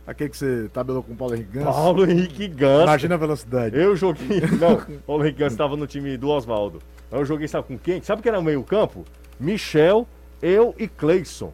[0.06, 1.66] Aquele que você tabelou com o Paulo Henrique Ganso.
[1.72, 2.84] Paulo Henrique Ganso.
[2.84, 3.76] Imagina a velocidade.
[3.78, 4.40] Eu joguei.
[4.58, 6.80] Não, Paulo Henrique Ganso estava no time do Oswaldo.
[7.12, 8.00] Aí eu joguei, sabe com quem?
[8.02, 9.04] Sabe quem era o meio-campo?
[9.38, 10.06] Michel,
[10.40, 11.52] eu e Cleison.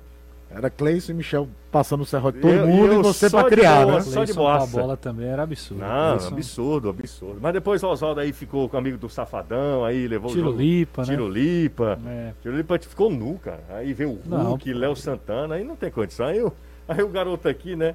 [0.48, 3.82] Era Cleison e Michel passando o serrote todo Eu- mundo eu e você pra criar,
[3.85, 4.00] boa, né?
[4.02, 5.80] Só de com a bola também era absurdo.
[5.80, 7.38] Não, Cleison- absurdo, absurdo.
[7.42, 10.62] Mas depois o Oswaldo aí ficou com amigo do Safadão, aí levou Tiro o jogo.
[10.62, 11.09] lipa, né?
[11.09, 11.98] Tiro lipa.
[12.06, 12.32] É.
[12.42, 13.61] Tiro lipa ficou nu, cara.
[13.70, 16.26] Aí veio o Hulk, Léo Santana, aí não tem condição.
[16.26, 16.52] Aí, o-
[16.88, 17.94] aí o garoto aqui, né,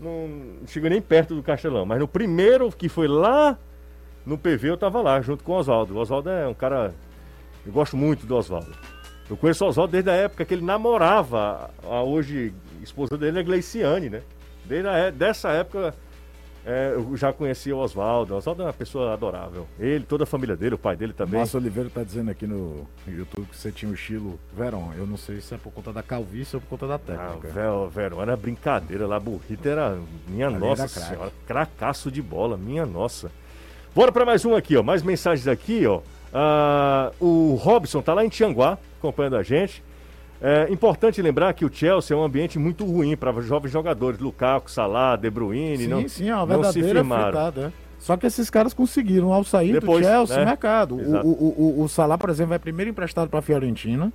[0.00, 0.26] não
[0.66, 1.84] chegou nem perto do Castelão.
[1.84, 3.56] Mas no primeiro, que foi lá
[4.24, 5.94] no PV, eu tava lá, junto com o Oswaldo.
[5.94, 6.94] O Oswaldo é um cara.
[7.64, 8.72] Eu gosto muito do Oswaldo.
[9.30, 13.42] Eu conheço o Oswaldo desde a época que ele namorava a hoje esposa dele, a
[13.42, 14.22] Gleiciane, né?
[14.64, 15.94] Desde a, é- dessa época
[16.66, 18.34] é, eu já conhecia o Oswaldo.
[18.34, 19.66] O Oswaldo é uma pessoa adorável.
[19.78, 21.38] Ele, toda a família dele, o pai dele também.
[21.38, 24.92] Márcio Oliveira tá dizendo aqui no YouTube que você tinha o estilo Verão.
[24.98, 27.48] Eu não sei se é por conta da calvície ou por conta da Ah, técnica.
[27.48, 29.96] Vel- Verão era brincadeira lá, Burrito era
[30.28, 33.30] minha Ali nossa era senhora, cracaço de bola, minha nossa.
[33.94, 36.00] Bora pra mais um aqui, ó, mais mensagens aqui, ó.
[36.32, 39.82] Ah, o Robson tá lá em Tianguá, acompanhando a gente.
[40.42, 44.70] É importante lembrar que o Chelsea é um ambiente muito ruim para jovens jogadores, Lukaku,
[44.70, 47.72] Salah, De Bruyne, sim, não, sim, é uma verdadeira fritada.
[47.76, 47.90] é.
[47.98, 50.46] Só que esses caras conseguiram, ao sair Depois, do Chelsea, né?
[50.46, 50.96] mercado.
[50.96, 51.26] O, Exato.
[51.26, 54.10] o, o, o Salah, por exemplo, vai primeiro emprestado pra Fiorentina,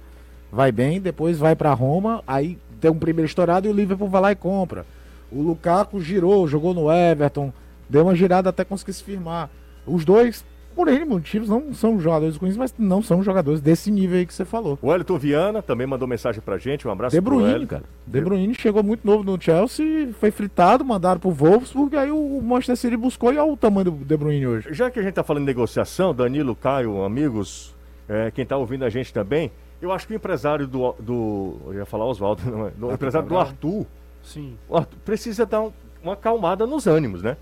[0.52, 4.22] vai bem, depois vai pra Roma, aí tem um primeiro estourado e o Liverpool vai
[4.22, 4.84] lá e compra.
[5.32, 7.54] O Lukaku girou, jogou no Everton,
[7.88, 9.52] deu uma girada até conseguir se firmar.
[9.86, 10.44] Os dois,
[10.76, 14.34] por N motivos, não são jogadores ruins, mas não são jogadores desse nível aí que
[14.34, 14.78] você falou.
[14.82, 17.84] O Wellington Viana também mandou mensagem pra gente, um abraço De Bruyne, cara.
[18.06, 22.76] De Bruyne chegou muito novo no Chelsea, foi fritado, mandaram pro Wolfsburg, aí o Manchester
[22.78, 24.68] City buscou e olha o tamanho do De Bruyne hoje.
[24.74, 27.74] Já que a gente tá falando de negociação, Danilo, Caio, amigos,
[28.10, 30.94] é, quem tá ouvindo a gente também, eu acho que o empresário do.
[31.00, 32.72] do eu ia falar Oswaldo, não é?
[32.82, 33.38] O empresário do.
[33.38, 33.86] Arthur,
[34.24, 34.56] Sim.
[34.68, 35.72] o Arthur precisa dar um-
[36.04, 37.38] uma acalmada nos ânimos, né?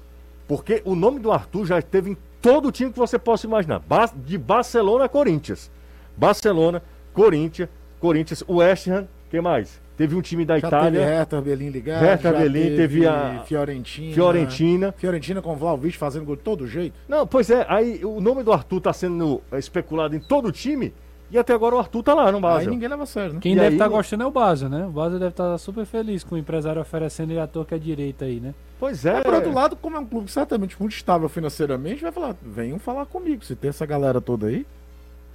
[0.48, 3.82] Porque o nome do Arthur já esteve em todo o time que você possa imaginar.
[4.18, 5.72] De Barcelona a Corinthians.
[6.16, 9.82] Barcelona, Corinthians, Corinthians, West Ham, quem mais?
[9.96, 14.14] Teve um time da Já Itália, teve Hertha Berlim ligado, Hertha Berlim, teve a- Fiorentina.
[14.14, 14.92] Fiorentina.
[14.98, 16.96] Fiorentina com o Vlaovic fazendo gol de todo jeito.
[17.08, 20.94] Não, pois é, aí o nome do Arthur tá sendo especulado em todo o time
[21.34, 22.70] e até agora o Arthur tá lá no Aí Basel.
[22.70, 23.40] ninguém leva a sério, né?
[23.42, 23.96] Quem E deve aí, estar né?
[23.96, 24.86] gostando é o Basel, né?
[24.86, 27.78] O Basel deve estar super feliz com o empresário oferecendo ele à toa que é
[27.78, 28.54] direita aí, né?
[28.80, 29.14] Pois é.
[29.14, 32.78] Mas por outro lado, como é um clube certamente muito estável financeiramente, vai falar, venham
[32.80, 33.44] falar comigo.
[33.44, 34.66] Se tem essa galera toda aí,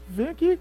[0.08, 0.58] vem aqui.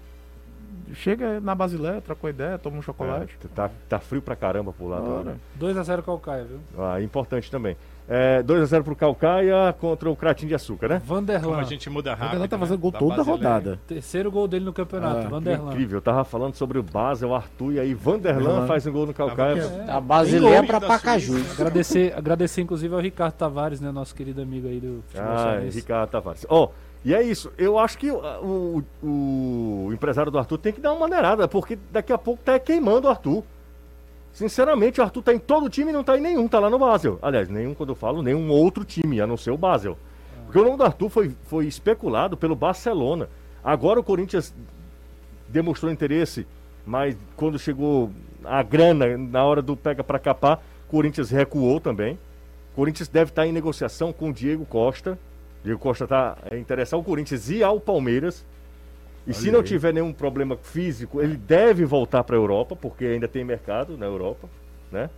[0.94, 3.36] Chega na Basileia, troca uma ideia, toma um chocolate.
[3.44, 5.00] É, tá, tá frio pra caramba por lá.
[5.00, 5.36] Ora.
[5.58, 6.58] Tá, 2x0 Calcaia, viu?
[6.78, 7.76] ah, importante também.
[8.10, 11.02] É, 2x0 pro Calcaia contra o Cratinho de Açúcar, né?
[11.06, 11.64] Como a Vanderlan.
[11.64, 12.32] gente muda A rápido.
[12.32, 12.60] galera tá né?
[12.62, 13.36] fazendo gol Da toda Basileia.
[13.36, 13.80] rodada.
[13.86, 15.70] Terceiro gol dele no campeonato, Ah, Vanderlan.
[15.72, 18.66] Incrível, eu tava falando sobre o Basel, o Arthur e aí Vanderlan Vanderlan.
[18.66, 19.60] faz um gol no Calcaia.
[19.86, 19.90] É.
[19.90, 21.34] A Basileia Tem pra gol da Pacajus.
[21.36, 21.52] Suíça.
[21.60, 23.90] Agradecer, agradecer inclusive ao Ricardo Tavares, né?
[23.92, 25.58] Nosso querido amigo aí do futebol Ah.
[25.70, 26.46] Ricardo Tavares.
[26.48, 26.70] Ó,
[27.04, 27.52] e é isso.
[27.58, 31.78] Eu acho que o, o- o empresário do Arthur tem que dar uma maneirada, porque
[31.92, 33.42] daqui a pouco tá queimando o Arthur.
[34.32, 36.78] Sinceramente, o Arthur tá em todo time e não tá em nenhum, tá lá no
[36.78, 37.18] Basel.
[37.20, 39.96] Aliás, nenhum, quando eu falo, nenhum outro time, a não ser o Basel.
[40.44, 43.28] Porque o nome do Arthur foi, foi especulado pelo Barcelona.
[43.62, 44.54] Agora o Corinthians
[45.48, 46.46] demonstrou interesse,
[46.86, 48.10] mas quando chegou
[48.44, 52.18] a grana, na hora do pega pra capar, Corinthians recuou também.
[52.74, 55.18] Corinthians deve estar em negociação com o Diego Costa.
[55.64, 58.46] Diego Costa está interessado ao Corinthians e ao Palmeiras.
[59.26, 59.64] E se não aí.
[59.64, 64.06] tiver nenhum problema físico, ele deve voltar para a Europa, porque ainda tem mercado na
[64.06, 64.48] Europa,
[64.90, 65.10] né?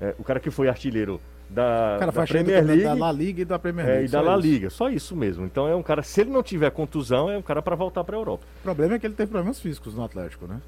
[0.00, 3.42] É, o cara que foi artilheiro da, cara da Premier da, League da La Liga
[3.42, 4.06] e da Premier é, League.
[4.06, 4.46] e da La isso.
[4.46, 5.44] Liga, só isso mesmo.
[5.44, 8.16] Então é um cara, se ele não tiver contusão, é um cara para voltar para
[8.16, 8.46] a Europa.
[8.60, 10.60] O problema é que ele teve problemas físicos no Atlético, né?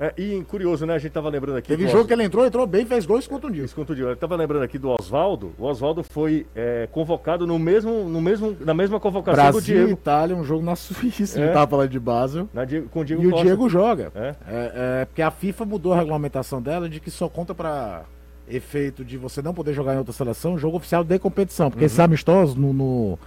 [0.00, 0.94] É, e curioso, né?
[0.94, 1.68] A gente tava lembrando aqui.
[1.68, 3.64] Teve jogo Os- que ele entrou, entrou bem, fez gols e contundiu.
[3.64, 4.08] Isso contundiu.
[4.08, 5.52] Eu tava lembrando aqui do Oswaldo.
[5.58, 9.90] O Oswaldo foi é, convocado no mesmo, no mesmo, na mesma convocação Brasil do Diego.
[9.90, 11.52] Itália, um jogo na Suíça, É.
[11.52, 12.48] tava falando de Basel.
[12.54, 13.44] Na com o Diego E o Costa.
[13.46, 14.12] Diego joga.
[14.14, 14.28] É.
[14.28, 18.04] É, é, porque a FIFA mudou a regulamentação dela de que só conta pra
[18.48, 21.70] efeito de você não poder jogar em outra seleção, jogo oficial de competição.
[21.70, 23.18] Porque esses amistosos no, no-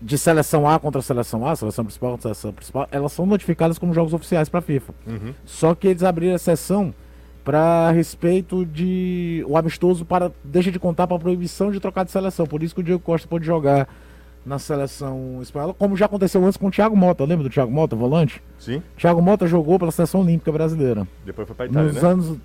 [0.00, 3.94] de seleção A contra seleção A, seleção principal contra seleção principal, elas são notificadas como
[3.94, 4.94] jogos oficiais pra FIFA.
[5.06, 5.34] Uhum.
[5.44, 6.92] Só que eles abriram exceção
[7.44, 12.46] para respeito de o amistoso para deixa de contar para proibição de trocar de seleção.
[12.46, 13.88] Por isso que o Diego Costa pôde jogar
[14.44, 17.24] na seleção espanhola, como já aconteceu antes com o Thiago Mota.
[17.24, 18.42] Lembra do Thiago Mota, volante?
[18.58, 18.82] Sim.
[18.96, 21.06] Thiago Mota jogou pela seleção olímpica brasileira.
[21.24, 22.08] Depois foi pra Itália, Nos né?
[22.08, 22.38] anos,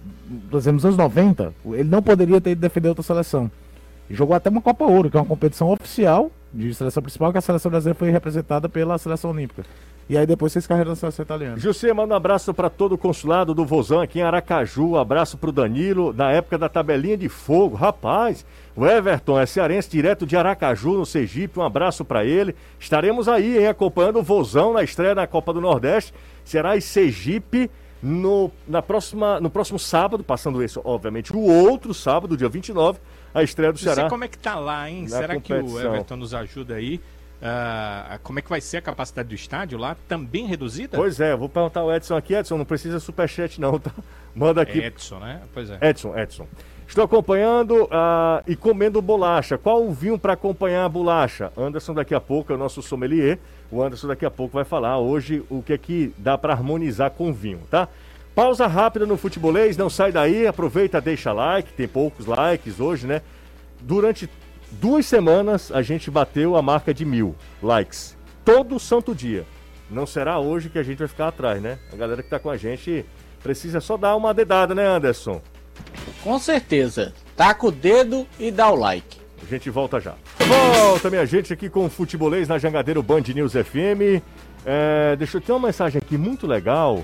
[0.52, 3.50] nos anos 90, ele não poderia ter ido defender outra seleção.
[4.10, 7.42] Jogou até uma Copa Ouro, que é uma competição oficial de seleção principal, que a
[7.42, 9.64] seleção brasileira foi representada pela seleção olímpica.
[10.10, 11.58] E aí depois vocês carregam na seleção italiana.
[11.58, 14.92] José, manda um abraço para todo o consulado do Vozão aqui em Aracaju.
[14.92, 17.76] Um abraço pro Danilo, na época da tabelinha de fogo.
[17.76, 21.60] Rapaz, o Everton é cearense direto de Aracaju, no Sergipe.
[21.60, 22.56] Um abraço para ele.
[22.80, 26.14] Estaremos aí, hein, acompanhando o Vozão na estreia na Copa do Nordeste.
[26.46, 27.70] Será em Sergipe
[28.02, 33.00] no, na próxima, no próximo sábado, passando esse, obviamente, o outro sábado, dia 29,
[33.40, 34.10] a estreia do Não sei Ceará.
[34.10, 35.08] como é que tá lá, hein?
[35.08, 35.94] Será que o competição.
[35.94, 37.00] Everton nos ajuda aí?
[37.42, 39.96] Ah, como é que vai ser a capacidade do estádio lá?
[40.08, 40.98] Também reduzida?
[40.98, 42.34] Pois é, vou perguntar ao Edson aqui.
[42.34, 43.92] Edson, não precisa superchat não, tá?
[44.36, 45.42] Manda aqui Edson, né?
[45.54, 45.78] Pois é.
[45.82, 46.48] Edson, Edson.
[46.88, 49.58] Estou acompanhando ah, e comendo bolacha.
[49.58, 51.52] Qual o vinho para acompanhar a bolacha?
[51.58, 53.38] Anderson daqui a pouco é o nosso sommelier.
[53.70, 57.12] O Anderson daqui a pouco vai falar hoje o que é que dá para harmonizar
[57.12, 57.90] com vinho, tá?
[58.38, 63.24] Pausa rápida no futebolês, não sai daí, aproveita, deixa like, tem poucos likes hoje, né?
[63.82, 64.30] Durante
[64.74, 68.16] duas semanas a gente bateu a marca de mil likes.
[68.46, 69.44] Todo santo dia.
[69.90, 71.80] Não será hoje que a gente vai ficar atrás, né?
[71.92, 73.04] A galera que tá com a gente
[73.42, 75.42] precisa só dar uma dedada, né, Anderson?
[76.24, 77.16] Com certeza.
[77.36, 79.18] Taca o dedo e dá o like.
[79.42, 80.14] A gente volta já.
[80.38, 84.22] Volta, minha gente, aqui com o Futebolês na Jangadeiro Band News FM.
[84.64, 87.04] É, deixa eu ter uma mensagem aqui muito legal.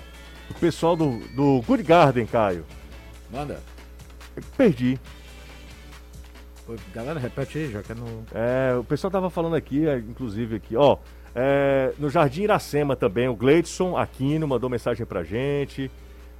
[0.55, 2.65] O pessoal do, do Good Garden, Caio.
[3.31, 3.59] Manda.
[4.35, 4.99] Eu perdi.
[6.93, 8.23] Galera, repete aí, já que é no.
[8.33, 10.97] É, o pessoal tava falando aqui, é, inclusive aqui, ó.
[11.35, 15.91] é, no Jardim Iracema também, o Gleidson Aquino mandou mensagem pra gente.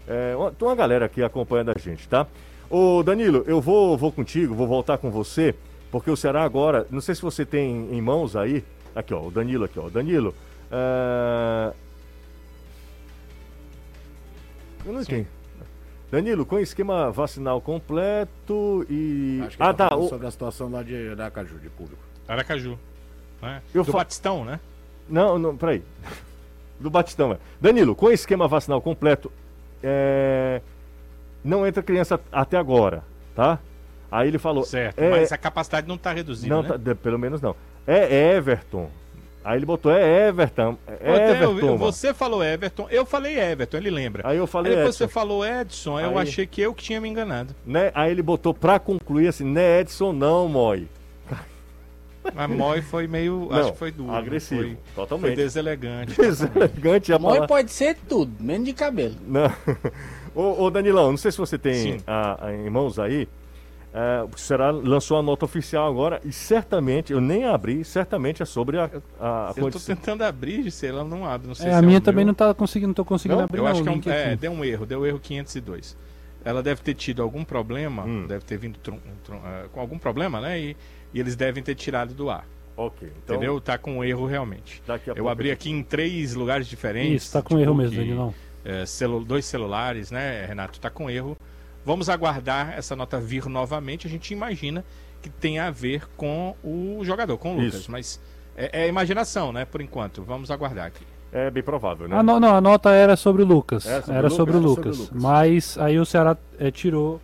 [0.08, 2.26] É, uma- tem uma galera aqui acompanhando a gente, tá?
[2.70, 5.54] Ô Danilo, eu vou, vou contigo, vou voltar com você,
[5.92, 8.64] porque o Ceará agora, não sei se você tem em mãos aí.
[8.96, 9.90] Aqui, ó, o Danilo aqui, ó.
[9.90, 10.34] Danilo.
[10.72, 11.74] é,
[14.86, 15.28] Eu não entendi.
[16.12, 19.42] Danilo, com esquema vacinal completo e.
[19.48, 19.90] Acho que ah, tá.
[19.90, 22.02] falando o- sobre a situação lá de Aracaju, de público.
[22.28, 22.78] Aracaju.
[23.42, 23.62] Né?
[23.74, 24.60] Eu do fa- Batistão, né?
[25.10, 25.82] Não, não, peraí.
[26.80, 27.38] Do Batistão, é.
[27.62, 29.32] Danilo, com esquema vacinal completo,
[29.82, 30.60] é,
[31.44, 33.04] não entra criança até agora,
[33.36, 33.58] tá?
[34.12, 34.64] Aí ele falou.
[34.66, 35.00] Certo.
[35.00, 36.78] é- Mas a capacidade não está reduzida, não, né?
[36.78, 37.56] tá- pelo menos não.
[37.88, 38.90] É Everton.
[39.44, 40.78] Aí ele botou é Everton.
[40.88, 41.54] É eu- Everton.
[41.66, 41.78] mano.
[41.78, 44.24] você falou Everton, eu falei Everton, ele lembra.
[44.26, 45.06] Aí eu falei Aí depois Edson.
[45.08, 47.54] você falou Edson, eu Aí- achei que eu que tinha me enganado.
[47.66, 47.92] Né?
[47.94, 50.88] Aí ele botou pra concluir assim, não é Edson não, Moi.
[52.38, 54.14] A Moi foi meio, Não, acho que foi duro.
[54.14, 55.36] agressivo, Foi, totalmente.
[55.36, 56.16] foi deselegante.
[56.22, 57.48] Deselegante a Mãe palavra.
[57.50, 59.16] pode ser tudo, menos de cabelo.
[59.28, 59.52] Não.
[60.34, 63.28] ô, ô, Danilão, não sei se você tem a, a- em mãos aí.
[63.96, 68.46] É, o Será lançou a nota oficial agora e certamente, eu nem abri, certamente é
[68.46, 68.86] sobre a,
[69.20, 69.96] a, a Eu tô condição.
[69.96, 72.26] tentando abrir, se ela não abre, não sei É, se a minha é o também
[72.26, 72.32] meu.
[72.32, 73.44] não tá conseguindo, não tô conseguindo Não?
[73.46, 75.96] abrir Eu não, acho que é, um, é, deu um erro, deu erro 502.
[76.44, 78.26] Ela deve ter tido algum problema, Hum.
[78.28, 80.60] deve ter vindo trum- trum- ah, com algum problema, né?
[80.60, 80.78] E,
[81.14, 83.62] e eles devem ter tirado do ar, Ok, então entendeu?
[83.62, 84.82] Tá com um erro realmente.
[84.88, 87.26] daqui a Eu abri aqui em três lugares diferentes.
[87.26, 88.34] Isso, tá com tipo erro mesmo, que, Danilão.
[88.66, 90.80] é, celu- dois celulares, né, Renato?
[90.80, 91.38] Tá com erro.
[91.86, 94.08] Vamos aguardar essa nota vir novamente.
[94.08, 94.84] A gente imagina
[95.22, 97.82] que tem a ver com o jogador, com o Lucas.
[97.82, 97.92] Isso.
[97.92, 98.20] Mas
[98.56, 99.66] é, é imaginação, né?
[99.66, 100.24] Por enquanto.
[100.24, 101.06] Vamos aguardar aqui.
[101.32, 102.16] É bem provável, né?
[102.16, 103.86] Ah, não, não, a nota era sobre o Lucas.
[103.86, 104.78] Era sobre Era o sobre o Lucas?
[104.78, 104.98] Lucas.
[104.98, 105.32] Sobre o Lucas.
[105.32, 107.20] Mas aí o Ceará é, tirou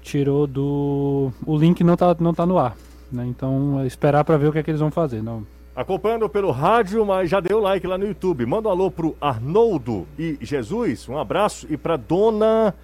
[0.00, 2.74] tirou do o link não tá não tá no ar,
[3.12, 3.26] né?
[3.26, 5.46] Então é esperar pra ver o que é que eles vão fazer, não.
[5.76, 8.46] Acompanhando pelo rádio, mas já deu like lá no YouTube.
[8.46, 11.66] Manda um alô pro Arnoldo e Jesus, um abraço.
[11.70, 12.74] E pra dona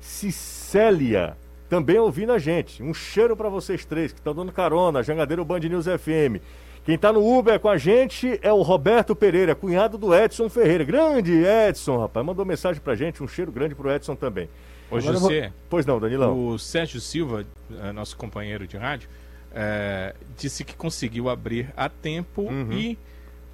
[0.00, 1.36] Cicélia,
[1.68, 2.82] também ouvindo a gente.
[2.82, 6.40] Um cheiro pra vocês três que estão dando carona, Jangadeiro Band News FM.
[6.84, 10.84] Quem tá no Uber com a gente é o Roberto Pereira, cunhado do Edson Ferreira.
[10.84, 12.24] Grande Edson, rapaz.
[12.24, 14.48] Mandou mensagem pra gente, um cheiro grande pro Edson também.
[14.90, 16.48] Ô, Agora eu José, Pois não, Danilão.
[16.48, 17.44] o Sérgio Silva,
[17.82, 19.08] eh, nosso companheiro de rádio,
[19.52, 22.70] eh, disse que conseguiu abrir a tempo Uhum.
[22.70, 22.96] e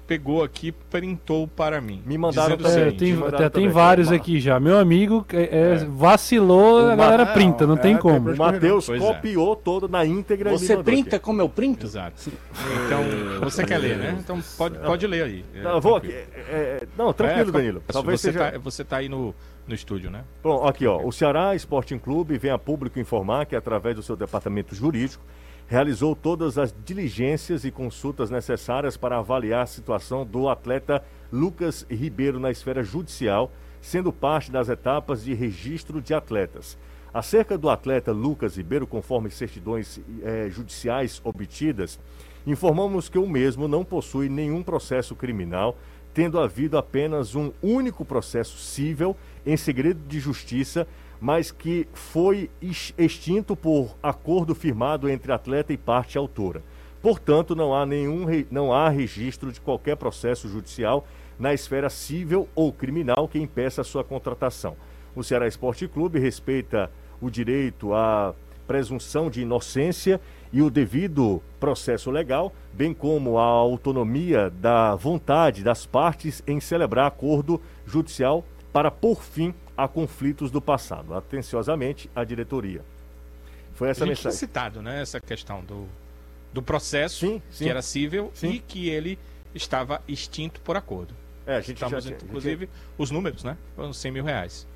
[0.05, 2.01] pegou aqui, printou para mim.
[2.05, 2.81] Me mandaram também.
[2.87, 3.69] É, tem, mandaram até tem também.
[3.69, 4.59] vários Uma- aqui já.
[4.59, 8.31] Meu amigo é, é, vacilou, a galera Não, printa, não é, tem tem como.
[8.31, 8.97] O Matheus é.
[8.97, 11.25] copiou todo na íntegra Você printa aqui.
[11.25, 11.85] como eu printo?
[11.85, 12.31] Exato.
[12.85, 14.17] Então, você quer ler, né?
[14.19, 15.45] Então pode, pode ler aí.
[15.55, 16.07] É, Não, vou aqui.
[16.09, 16.33] tranquilo.
[16.49, 17.83] é, é, não, tranquilo, É, Danilo.
[17.87, 18.51] Talvez você, seja.
[18.51, 19.33] tá, você tá aí no,
[19.67, 20.23] no estúdio, né?
[20.43, 21.01] Bom, aqui, ó.
[21.03, 25.23] O Ceará Sporting Clube vem a público informar que, através do seu departamento jurídico,
[25.73, 32.39] realizou todas as diligências e consultas necessárias para avaliar a situação do atleta Lucas Ribeiro
[32.39, 33.51] na esfera judicial,
[33.81, 36.77] sendo parte das etapas de registro de atletas.
[37.11, 41.99] Acerca do atleta Lucas Ribeiro, conforme certidões eh, judiciais obtidas,
[42.45, 45.75] informamos que o mesmo não possui nenhum processo criminal,
[46.13, 50.87] tendo havido apenas um único processo cível em segredo de justiça,
[51.23, 56.61] mas que foi ex- extinto por acordo firmado entre atleta e parte autora.
[57.01, 61.07] Portanto, não há nenhum não há registro de qualquer processo judicial
[61.39, 64.75] na esfera civil ou criminal que impeça sua contratação.
[65.15, 68.35] O Ceará Esporte Clube respeita o direito à
[68.67, 70.19] presunção de inocência
[70.51, 77.07] e o devido processo legal, bem como a autonomia da vontade das partes em celebrar
[77.07, 78.43] acordo judicial
[78.73, 81.13] para pôr fim a conflitos do passado.
[81.13, 82.81] Atenciosamente, a diretoria.
[83.73, 84.37] Foi A essa tinha mensagem.
[84.37, 85.87] citado, né, essa questão do,
[86.53, 87.63] do processo, Sim, sim.
[87.65, 88.49] que era cível Sim.
[88.51, 89.17] e que ele
[89.55, 91.13] estava extinto por acordo.
[91.45, 93.57] É, a gente já Estamos, tinha, a gente- inclusive, os números, né?
[93.75, 94.67] Foram 100 mil reais.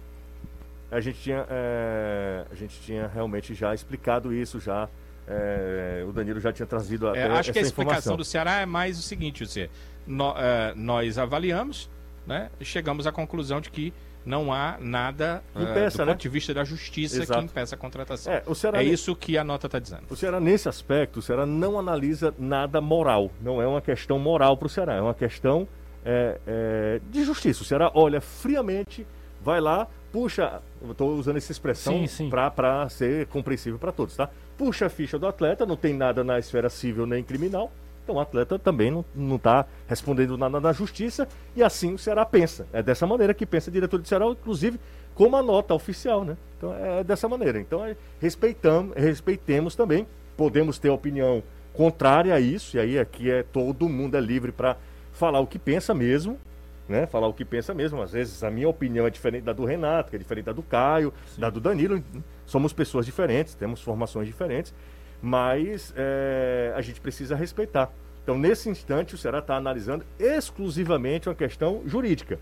[0.89, 4.87] a gente tinha, é, a gente tinha realmente já explicado isso já.
[5.29, 8.15] é, o Danilo já tinha trazido até É, acho que a explicação informação.
[8.17, 9.69] do Ceará é mais o seguinte, você,
[10.07, 11.89] nó- é, nós avaliamos,
[12.25, 13.93] né, chegamos à conclusão de que
[14.27, 16.11] não há nada Impeça, do né?
[16.11, 17.39] ponto de vista da justiça Exato.
[17.39, 18.33] que impeça a contratação.
[18.33, 18.43] É,
[18.81, 20.03] É isso que a nota está dizendo.
[20.09, 23.31] O Ceará, nesse aspecto, o Ceará não analisa nada moral.
[23.41, 25.65] Não é uma questão moral para o Ceará, é uma questão
[26.05, 27.61] é, é, de justiça.
[27.63, 29.07] O Ceará olha friamente,
[29.41, 30.61] vai lá, puxa.
[30.89, 32.05] Estou usando essa expressão
[32.53, 34.29] para ser compreensível para todos, tá?
[34.57, 37.71] Puxa a ficha do atleta, não tem nada na esfera civil nem criminal.
[38.07, 42.65] Então o atleta também não está respondendo nada na justiça e assim o Ceará pensa.
[42.71, 44.79] É dessa maneira que pensa a diretoria do Ceará, inclusive
[45.13, 46.37] como a nota oficial, né?
[46.57, 47.59] Então é dessa maneira.
[47.59, 50.07] Então é, respeitamos, respeitemos também.
[50.37, 51.43] Podemos ter opinião
[51.73, 54.77] contrária a isso, e aí aqui é todo mundo é livre para
[55.11, 56.39] falar o que pensa mesmo,
[56.87, 57.05] né?
[57.07, 58.01] Falar o que pensa mesmo.
[58.01, 60.63] Às vezes a minha opinião é diferente da do Renato, que é diferente da do
[60.63, 62.01] Caio, da do Danilo.
[62.45, 64.73] Somos pessoas diferentes, temos formações diferentes,
[65.21, 67.89] mas é, a gente precisa respeitar.
[68.23, 72.39] Então, nesse instante, o Ceará está analisando exclusivamente uma questão jurídica.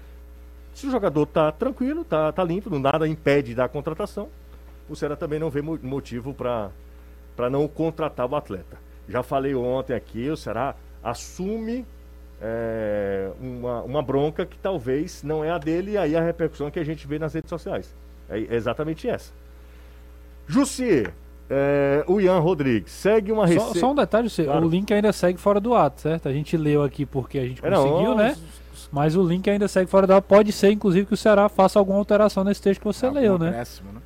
[0.74, 4.28] Se o jogador está tranquilo, está tá limpo, nada impede da contratação,
[4.90, 8.78] o Ceará também não vê mo- motivo para não contratar o atleta.
[9.08, 11.86] Já falei ontem aqui, o Ceará assume
[12.42, 16.80] é, uma, uma bronca que talvez não é a dele, e aí a repercussão que
[16.80, 17.94] a gente vê nas redes sociais.
[18.28, 19.32] É exatamente essa.
[20.48, 21.14] Jussier,
[21.50, 23.80] é, o Ian Rodrigues, segue uma Só, receita.
[23.80, 24.66] só um detalhe, você- Claro.
[24.66, 26.28] o link ainda segue fora do ato, certo?
[26.28, 28.36] A gente leu aqui porque a gente É, não, conseguiu, os- né?
[28.92, 30.28] Mas o link ainda segue fora do ato.
[30.28, 33.44] Pode ser, inclusive, que o Ceará faça alguma alteração nesse texto que você leu, Algum
[33.46, 33.50] né?
[33.52, 34.02] acréscimo, né?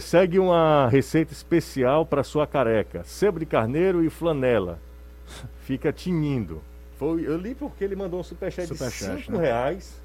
[0.00, 3.02] Segue uma receita especial para sua careca.
[3.04, 4.78] Sebo de carneiro e flanela.
[5.60, 6.60] Fica tinindo.
[6.98, 9.44] Foi, eu li porque ele mandou um superchat, Superchat, de 5 né?
[9.44, 10.02] reais.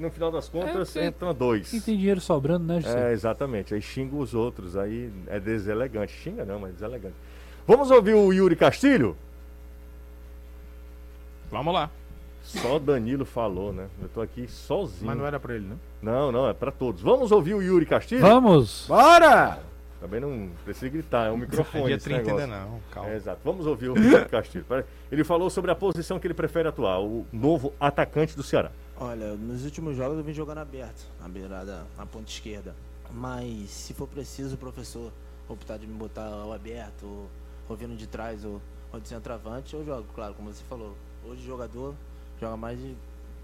[0.00, 1.70] E no final das contas É, é- entra dois.
[1.74, 3.10] E tem dinheiro sobrando, né, José?
[3.10, 3.74] É, exatamente.
[3.74, 4.74] Aí xinga os outros.
[4.74, 6.10] Aí é deselegante.
[6.10, 7.14] Xinga não, mas deselegante.
[7.66, 9.14] Vamos ouvir o Yuri Castilho?
[11.50, 11.90] Vamos lá.
[12.42, 13.88] Só Danilo falou, né?
[14.00, 15.04] Eu tô aqui sozinho.
[15.06, 15.76] Mas não era pra ele, né?
[16.00, 17.02] Não, não, é para todos.
[17.02, 18.22] Vamos ouvir o Yuri Castilho?
[18.22, 18.86] Vamos!
[18.88, 19.58] Bora!
[20.00, 21.84] Também não precisa gritar, é um microfone.
[21.88, 22.44] Dia esse 30 negócio.
[22.44, 23.10] ainda não, calma.
[23.10, 23.40] É, exato.
[23.44, 24.64] Vamos ouvir o Yuri Castilho.
[25.12, 28.70] Ele falou sobre a posição que ele prefere atuar, o novo atacante do Ceará.
[29.02, 32.76] Olha, nos últimos jogos eu vim jogando aberto, na beirada, na ponta esquerda.
[33.10, 35.10] Mas se for preciso o professor
[35.48, 37.30] optar de me botar ao aberto, ou,
[37.66, 38.60] ou vindo de trás, ou,
[38.92, 40.94] ou de centroavante, eu jogo, claro, como você falou.
[41.24, 41.94] Hoje o jogador
[42.38, 42.94] joga mais de,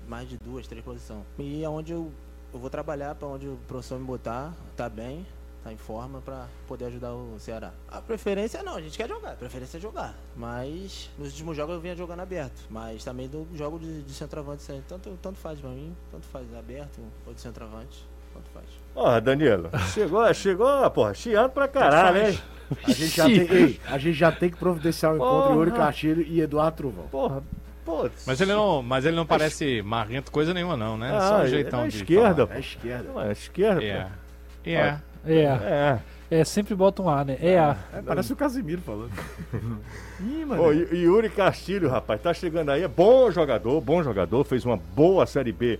[0.06, 1.24] mais de duas, três posições.
[1.38, 2.12] E é onde eu,
[2.52, 5.26] eu vou trabalhar, para onde o professor me botar, tá bem,
[5.66, 7.72] tá em forma para poder ajudar o Ceará.
[7.90, 10.14] A preferência não, a gente quer jogar, a preferência é jogar.
[10.36, 12.54] Mas nos últimos jogos eu vinha jogando aberto.
[12.70, 14.62] Mas também do jogo de, de centroavante.
[14.88, 18.66] Tanto, tanto faz pra mim, tanto faz aberto ou de centroavante, tanto faz.
[18.94, 22.38] Ó, Danilo, chegou, chegou, porra, chiando pra caralho, né?
[22.86, 25.54] A gente, já tem, ei, a gente já tem que providenciar o encontro Porra.
[25.54, 27.06] Yuri Castilho e Eduardo Truvão.
[27.08, 27.42] Porra,
[27.84, 28.24] putz.
[28.26, 31.10] Mas ele não, mas ele não parece marrento coisa nenhuma não, né?
[31.16, 32.56] Ah, Só um é jeitão na de esquerda, falar.
[32.56, 33.12] É esquerda.
[33.12, 34.02] Não, é esquerda, É.
[34.04, 34.10] pô.
[34.68, 35.00] É.
[35.26, 35.98] É, É.
[36.40, 37.36] é, sempre bota um A, né?
[37.40, 37.76] É A.
[37.94, 39.10] É, parece o Casimiro falando.
[40.20, 40.62] Ih, mano.
[40.62, 45.26] Ô, Yuri Castilho, rapaz, tá chegando aí, é bom jogador, bom jogador, fez uma boa
[45.26, 45.78] Série B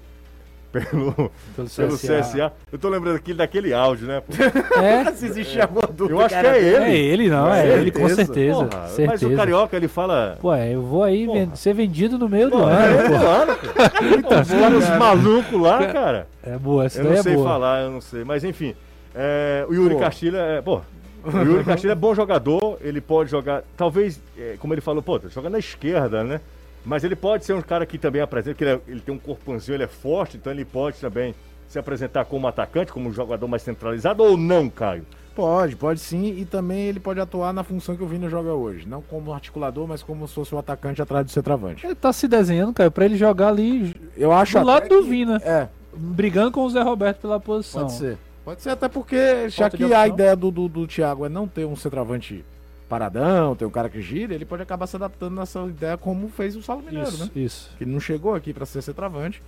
[0.72, 1.12] pelo,
[1.57, 2.20] Pelo pelo CSA.
[2.20, 2.53] CSA.
[2.70, 4.20] Eu tô lembrando aqui daquele áudio, né?
[4.20, 4.32] pô?
[4.78, 6.14] É, Se existia alguma dúvida.
[6.14, 6.84] Eu acho que é ele.
[6.84, 8.24] é ele, não, é, É ele, com certeza.
[8.26, 8.64] certeza.
[8.64, 9.28] Porra, mas certeza.
[9.28, 10.36] o Carioca, ele fala...
[10.38, 11.38] Pô, é, eu vou aí Porra.
[11.47, 14.34] ven- ser vendido no meio do ano, é, mano, pô.
[14.40, 16.26] Os caras malucos lá, cara.
[16.42, 17.49] É boa, essa Eu daí não é sei boa.
[17.49, 18.22] falar, eu não sei.
[18.24, 18.74] Mas enfim,
[19.16, 20.00] é, o Yuri Pô.
[20.00, 20.60] Castilho é.
[20.62, 20.80] Pô,
[21.24, 23.62] o Yuri Castilho é bom jogador, ele pode jogar.
[23.76, 26.40] Talvez, é, como ele falou, pô, joga na esquerda, né?
[26.84, 29.18] Mas ele pode ser um cara que também apresenta, que ele, é- ele tem um
[29.18, 31.34] corpãozinho, ele é forte, então ele pode também
[31.68, 35.04] se apresentar como atacante, como um jogador mais centralizado ou não, Caio?
[35.34, 38.86] Pode, pode sim, e também ele pode atuar na função que o Vini joga hoje.
[38.88, 41.84] Não como articulador, mas como se fosse o atacante atrás do centroavante.
[41.84, 45.08] Ele tá se desenhando, cara, pra ele jogar ali Eu acho do lado do que-
[45.10, 47.82] Vina, É, brigando com o Zé Roberto pela posição.
[47.82, 48.16] pode ser.
[48.47, 51.64] Pode ser até porque, já que a ideia do, do, do Thiago é não ter
[51.64, 52.44] um centroavante
[52.88, 56.55] paradão, ter um cara que gira, ele pode acabar se adaptando nessa ideia como fez
[56.55, 57.30] o Saulo Mineiro, Isso, né?
[57.34, 57.70] isso.
[57.76, 59.42] que não chegou aqui para ser centroavante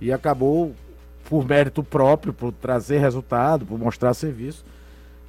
[0.00, 0.72] e acabou
[1.28, 4.64] por mérito próprio, por trazer resultado, por mostrar serviço,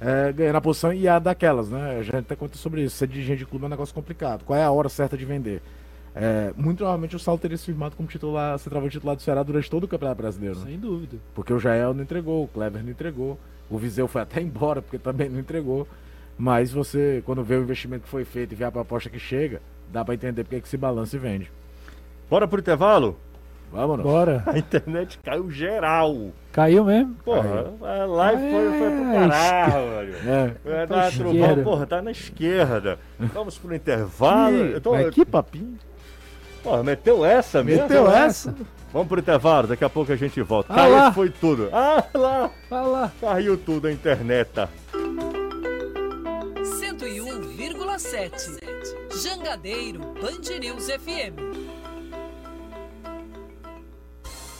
[0.00, 1.98] é, ganhando a posição e a daquelas, né?
[1.98, 2.94] A gente até conta sobre isso.
[2.96, 4.44] Ser dirigente de clube é um negócio complicado.
[4.44, 5.60] Qual é a hora certa de vender?
[6.18, 9.70] É, muito provavelmente o Saulo teria se firmado como titular, centroavante titular do Ceará durante
[9.70, 10.56] todo o Campeonato Brasileiro?
[10.60, 11.18] Sem dúvida.
[11.34, 13.38] Porque o Jael não entregou, o Kleber não entregou,
[13.68, 15.86] o Viseu foi até embora porque também não entregou.
[16.38, 19.60] Mas você, quando vê o investimento que foi feito e vê a proposta que chega,
[19.92, 21.50] dá para entender porque que se balança e vende.
[22.30, 23.16] Bora pro intervalo?
[23.70, 24.04] Vamos, não?
[24.04, 24.42] Bora.
[24.48, 26.30] A internet caiu geral.
[26.52, 27.14] Caiu mesmo?
[27.24, 30.14] Porra, a live foi, foi pro É, caralho, velho.
[30.26, 30.82] É.
[30.82, 31.38] É, tá, esquerda.
[31.38, 32.98] trovão, porra, tá na esquerda.
[33.18, 34.56] Vamos pro intervalo.
[34.56, 35.76] Eu tô, que papinho.
[36.66, 37.82] Porra, meteu essa mesmo?
[37.82, 38.52] Meteu essa?
[38.92, 40.72] Vamos pro intervalo, daqui a pouco a gente volta.
[40.72, 41.12] Ah Caiu, lá.
[41.12, 41.68] foi tudo.
[41.72, 43.12] Ah lá, Vai lá.
[43.20, 44.48] caiu tudo a internet.
[44.52, 44.68] tá?
[46.96, 48.58] 101,7.
[49.22, 51.65] Jangadeiro Band News FM.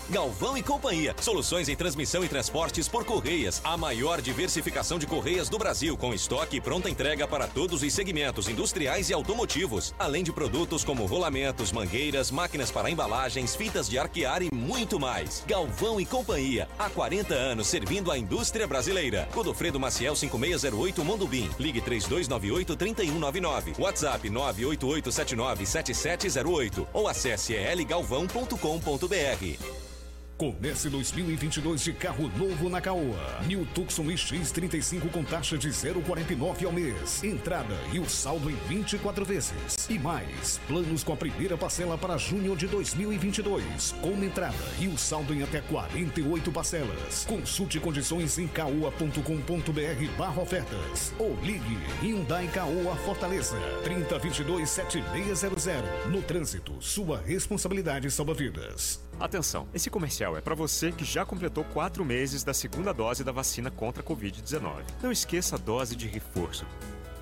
[0.09, 1.17] Galvão e Companhia.
[1.21, 3.61] Soluções em transmissão e transportes por correias.
[3.65, 7.93] A maior diversificação de correias do Brasil, com estoque e pronta entrega para todos os
[7.93, 9.93] segmentos industriais e automotivos.
[9.99, 15.43] Além de produtos como rolamentos, mangueiras, máquinas para embalagens, fitas de arquear e muito mais.
[15.47, 16.69] Galvão e Companhia.
[16.79, 19.29] Há 40 anos servindo a indústria brasileira.
[19.35, 21.51] Godofredo Maciel 5608 Mondubim.
[21.59, 23.77] Ligue 3298-3199.
[23.79, 29.96] WhatsApp 988797708 ou acesse elgalvão.com.br.
[30.37, 33.41] Comece 2022 de carro novo na Caoa.
[33.47, 37.25] New Tucson X35 com taxa de 0,49 ao mês.
[37.25, 39.89] Entrada e o saldo em 24 vezes.
[39.89, 43.93] E mais, planos com a primeira parcela para junho de 2022.
[44.03, 47.25] Com entrada e o saldo em até 48 parcelas.
[47.25, 51.15] Consulte condições em caoa.com.br barra ofertas.
[51.19, 55.65] Ou ligue Hyundai Caoa Fortaleza 3022 7600.
[56.11, 59.06] No trânsito, sua responsabilidade salva vidas.
[59.19, 63.33] Atenção, esse comercial é para você que já completou quatro meses da segunda dose da
[63.33, 64.83] vacina contra a Covid-19.
[65.03, 66.67] Não esqueça a dose de reforço.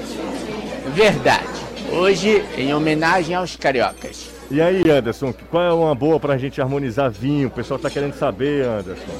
[0.95, 1.49] Verdade.
[1.91, 4.37] Hoje, em homenagem aos cariocas.
[4.51, 7.49] E aí, Anderson, qual é uma boa pra gente harmonizar vinho?
[7.49, 9.13] O pessoal tá querendo saber, Anderson.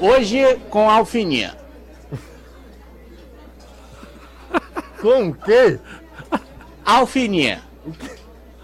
[0.00, 1.54] Hoje, com alfininha.
[5.00, 5.78] Com o quê?
[6.84, 7.60] Alfininha.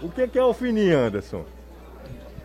[0.01, 1.45] O que que é alfininha, Anderson?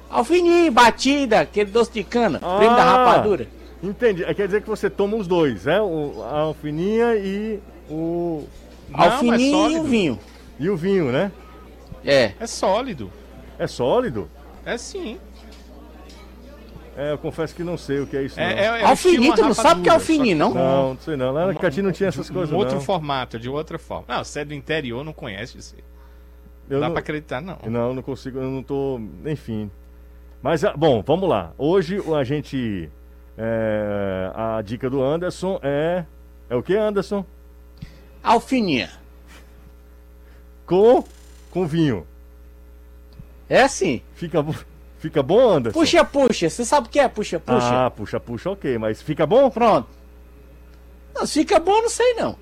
[0.08, 3.46] Alfininha, batida, aquele doce de cana, prêmio da Ah, rapadura.
[3.82, 4.24] Entendi.
[4.34, 5.80] Quer dizer que você toma os dois, né?
[5.80, 8.44] O, a alfininha e o...
[8.92, 10.18] Alfininha e o vinho.
[10.58, 11.32] E o vinho, né?
[12.04, 12.32] É.
[12.38, 13.10] É sólido.
[13.58, 14.28] É sólido?
[14.64, 15.18] É sim.
[16.96, 18.38] É, eu confesso que não sei o que é isso.
[18.38, 18.58] É, não.
[18.58, 20.54] é, é o Alfininho, estilo tu não sabe o que é só não?
[20.54, 21.32] Não, não sei não.
[21.32, 22.82] Lá na não tinha essas de coisas, um outro não.
[22.82, 24.04] formato, de outra forma.
[24.08, 25.74] Não, você é do interior, não conhece isso.
[26.68, 27.58] Eu Dá não- pra acreditar, não.
[27.66, 29.00] Não, não consigo, eu não tô.
[29.24, 29.70] Enfim.
[30.42, 31.52] Mas, ah, bom, vamos lá.
[31.56, 32.90] Hoje a gente.
[33.38, 36.04] é, a dica do Anderson é.
[36.48, 37.24] É o que, Anderson?
[38.22, 38.90] Alfininha.
[40.66, 41.04] Com.
[41.50, 42.06] Com vinho.
[43.48, 44.00] É assim.
[44.14, 44.44] Fica,
[44.98, 45.78] fica bom, Anderson?
[45.78, 46.48] Puxa, puxa.
[46.48, 47.86] Você sabe o que é puxa, puxa?
[47.86, 48.78] Ah, puxa, puxa, ok.
[48.78, 49.50] Mas fica bom?
[49.50, 49.88] Pronto.
[51.14, 52.36] Não, fica bom, não sei não.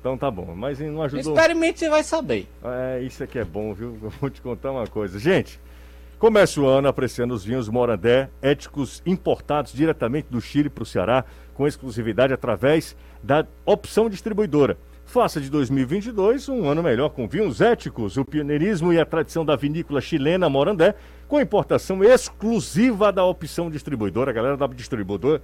[0.00, 0.54] Então tá bom.
[0.54, 1.34] Mas não ajudou.
[1.34, 2.46] Experimente, você vai saber.
[2.62, 3.98] É, isso aqui é bom, viu?
[4.02, 5.18] Eu vou te contar uma coisa.
[5.18, 5.58] Gente,
[6.18, 11.24] começa o ano apreciando os vinhos Morandé, éticos importados diretamente do Chile para o Ceará,
[11.54, 14.76] com exclusividade através da opção distribuidora.
[15.14, 19.54] Faça de 2022 um ano melhor com vinhos éticos, o pioneirismo e a tradição da
[19.54, 20.96] vinícola chilena Morandé,
[21.28, 24.32] com importação exclusiva da opção distribuidora.
[24.32, 25.40] A galera da distribuidora,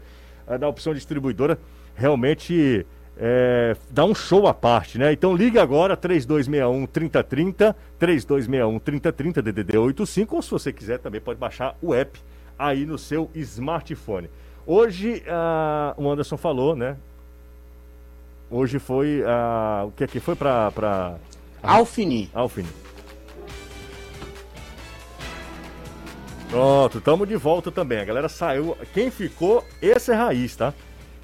[0.48, 1.56] eh, da opção distribuidora,
[1.94, 2.84] realmente
[3.16, 5.12] é, dá um show à parte, né?
[5.12, 11.38] Então liga agora 3261 3030, 3261 3030 DDD 85, ou se você quiser também pode
[11.38, 12.18] baixar o app
[12.58, 14.28] aí no seu smartphone.
[14.66, 16.96] Hoje ah, o Anderson falou, né?
[18.50, 21.16] Hoje foi ah, o que aqui foi para para
[21.62, 22.28] Alfini.
[22.34, 22.68] Alfini.
[26.48, 28.00] Pronto, estamos de volta também.
[28.00, 28.76] A galera saiu.
[28.92, 30.74] Quem ficou, esse é raiz, tá?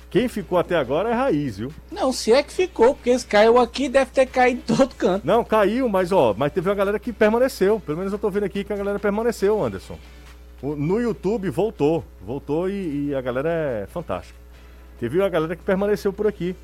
[0.09, 1.72] Quem ficou até agora é raiz, viu?
[1.91, 5.27] Não, se é que ficou, porque esse caiu aqui, deve ter caído em todo canto.
[5.27, 7.81] Não, caiu, mas ó, mas teve uma galera que permaneceu.
[7.81, 9.99] Pelo menos eu tô vendo aqui que a galera permaneceu, Anderson.
[10.62, 14.39] No YouTube voltou, voltou e, e a galera é fantástica.
[15.01, 16.55] Teve uma galera que permaneceu por aqui.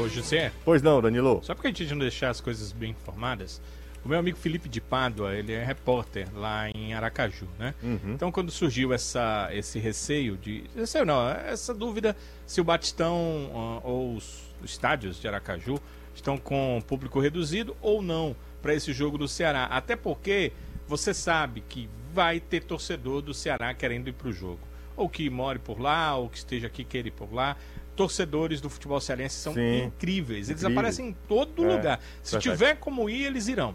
[0.00, 1.40] Ô, José, Pois não, Danilo?
[1.42, 3.60] só pra gente não deixar as coisas bem informadas,
[4.04, 7.74] o meu amigo Felipe de Pádua, ele é repórter lá em Aracaju, né?
[7.82, 8.12] Uhum.
[8.14, 10.64] Então, quando surgiu essa, esse receio de.
[10.74, 15.80] Receio não, essa dúvida se o Batistão ah, ou os estádios de Aracaju
[16.14, 19.64] estão com público reduzido ou não para esse jogo do Ceará.
[19.64, 20.52] Até porque
[20.86, 24.60] você sabe que vai ter torcedor do Ceará querendo ir para o jogo.
[24.96, 27.56] Ou que more por lá, ou que esteja aqui queira ir por lá.
[27.98, 29.84] Torcedores do futebol cearense são Sim.
[29.84, 30.48] incríveis.
[30.48, 30.78] Eles Incríveis.
[30.78, 32.00] aparecem em todo É, lugar.
[32.22, 32.56] Se verdade.
[32.56, 33.74] tiver como ir, eles irão.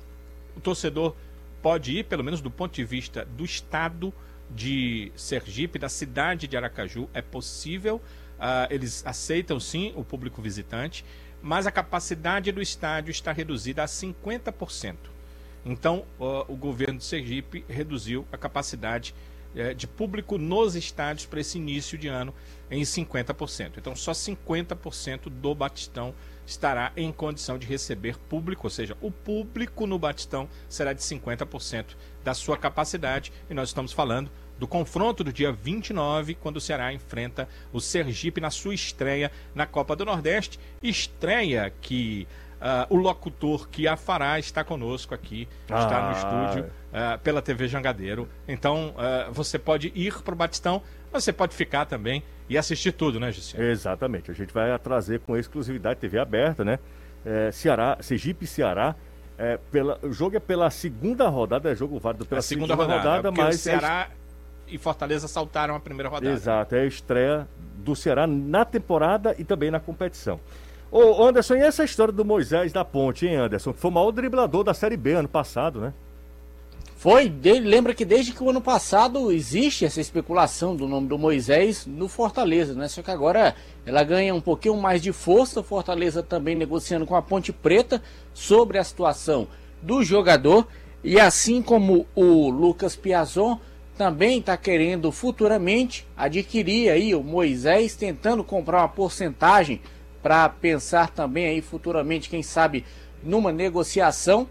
[0.56, 1.14] O torcedor
[1.62, 4.14] pode ir, pelo menos do ponto de vista do estado
[4.50, 8.02] de Sergipe, da cidade de Aracaju, é possível.
[8.40, 11.06] ah, eles aceitam sim o público visitante,
[11.42, 14.96] mas a capacidade do estádio está reduzida a 50%.
[15.66, 19.14] Então, ó, o governo de Sergipe reduziu a capacidade
[19.76, 22.34] de público nos estádios para esse início de ano
[22.72, 23.74] em 50%.
[23.78, 26.14] Então, só 50% do Batistão
[26.46, 31.96] estará em condição de receber público, ou seja, o público no Batistão será de 50%
[32.24, 33.32] da sua capacidade.
[33.50, 38.42] E nós estamos falando do confronto do dia 29, quando o Ceará enfrenta o Sergipe
[38.42, 40.60] na sua estreia na Copa do Nordeste.
[40.82, 42.28] Estreia que
[42.60, 46.12] ah, o locutor que a fará está conosco aqui, está no Ah.
[46.52, 48.30] estúdio ah, pela TV Jangadeiro.
[48.48, 50.82] Então ah, você pode ir para o Batistão,
[51.12, 53.60] mas você pode ficar também e assistir tudo, né, Jussi?
[53.60, 54.32] Exatamente.
[54.32, 56.80] A gente vai trazer com exclusividade TV aberta, né?
[57.26, 58.96] É, Ceará, Sergipe e Ceará.
[59.38, 63.24] É, pela, o jogo é pela segunda rodada, é jogo válido pela a segunda, rodada,
[63.24, 64.10] porque mas o Ceará
[64.68, 66.32] e Fortaleza saltaram a primeira é, rodada.
[66.32, 70.40] exato, é a estreia do Ceará na temporada e também na competição.
[70.92, 73.74] Ô Anderson, e essa história do Moisés da Ponte, hein, Anderson?
[73.74, 75.94] Que foi o maior driblador da Série B ano passado, né?
[77.04, 77.30] Foi,
[77.62, 82.08] lembra que desde que o ano passado existe essa especulação do nome do Moisés no
[82.08, 82.88] Fortaleza, né?
[82.88, 85.60] Só que agora ela ganha um pouquinho mais de força.
[85.60, 88.02] O Fortaleza também negociando com a Ponte Preta
[88.34, 89.50] sobre a situação
[89.82, 90.66] do jogador.
[91.04, 93.60] E assim como o Lucas Piazon
[93.98, 99.82] também está querendo futuramente adquirir aí o Moisés, tentando comprar uma porcentagem
[100.22, 102.86] para pensar também aí futuramente, quem sabe,
[103.22, 104.48] numa negociação.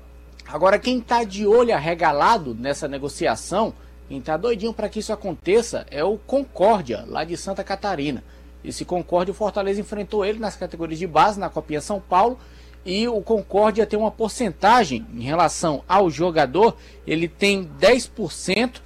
[0.46, 3.74] Agora, quem está de olho arregalado nessa negociação,
[4.08, 8.22] quem está doidinho para que isso aconteça, é o Concórdia, lá de Santa Catarina.
[8.64, 12.38] Esse Concórdia, o Fortaleza enfrentou ele nas categorias de base, na Copinha São Paulo,
[12.84, 16.76] e o Concórdia tem uma porcentagem em relação ao jogador,
[17.06, 18.80] ele tem 10%,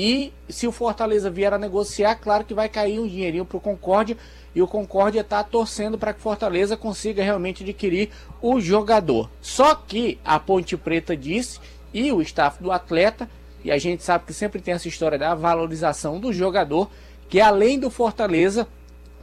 [0.00, 3.60] e se o Fortaleza vier a negociar, claro que vai cair um dinheirinho para o
[3.60, 4.16] Concórdia,
[4.54, 9.28] e o Concórdia está torcendo para que Fortaleza consiga realmente adquirir o jogador.
[9.42, 11.58] Só que a Ponte Preta disse,
[11.92, 13.28] e o staff do atleta,
[13.64, 16.88] e a gente sabe que sempre tem essa história da valorização do jogador,
[17.28, 18.68] que além do Fortaleza,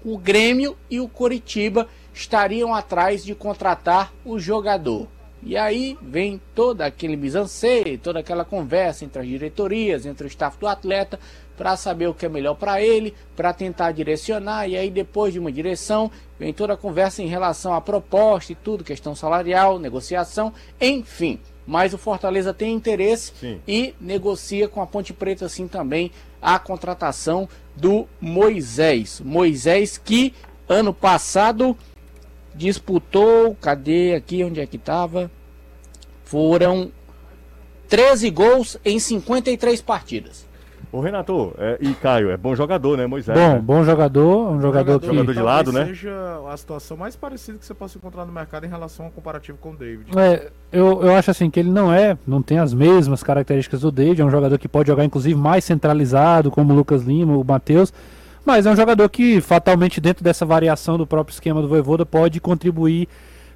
[0.03, 5.07] o Grêmio e o Coritiba estariam atrás de contratar o jogador.
[5.45, 7.37] E aí vem toda aquele mise
[8.01, 11.19] toda aquela conversa entre as diretorias, entre o staff do atleta,
[11.55, 14.67] para saber o que é melhor para ele, para tentar direcionar.
[14.67, 18.55] E aí, depois de uma direção, vem toda a conversa em relação à proposta e
[18.55, 21.39] tudo, questão salarial, negociação, enfim.
[21.67, 23.61] Mas o Fortaleza tem interesse Sim.
[23.67, 29.21] e negocia com a Ponte Preta, assim também, a contratação do Moisés.
[29.23, 30.33] Moisés que
[30.67, 31.77] ano passado
[32.55, 35.29] disputou, cadê aqui, onde é que estava?
[36.25, 36.91] Foram
[37.87, 40.45] 13 gols em 53 partidas.
[40.91, 43.37] Ô Renato, é, e Caio, é bom jogador, né, Moisés?
[43.37, 43.59] Bom, né?
[43.59, 45.07] bom jogador, um jogador, que...
[45.07, 45.87] Jogador de lado, né?
[45.87, 49.57] seja a situação mais parecida que você possa encontrar no mercado em relação ao comparativo
[49.57, 50.17] com o David.
[50.17, 53.91] É, eu, eu acho assim que ele não é, não tem as mesmas características do
[53.91, 57.43] David, é um jogador que pode jogar inclusive mais centralizado, como o Lucas Lima, o
[57.43, 57.91] Matheus,
[58.45, 62.39] mas é um jogador que fatalmente dentro dessa variação do próprio esquema do Voivoda pode
[62.39, 63.09] contribuir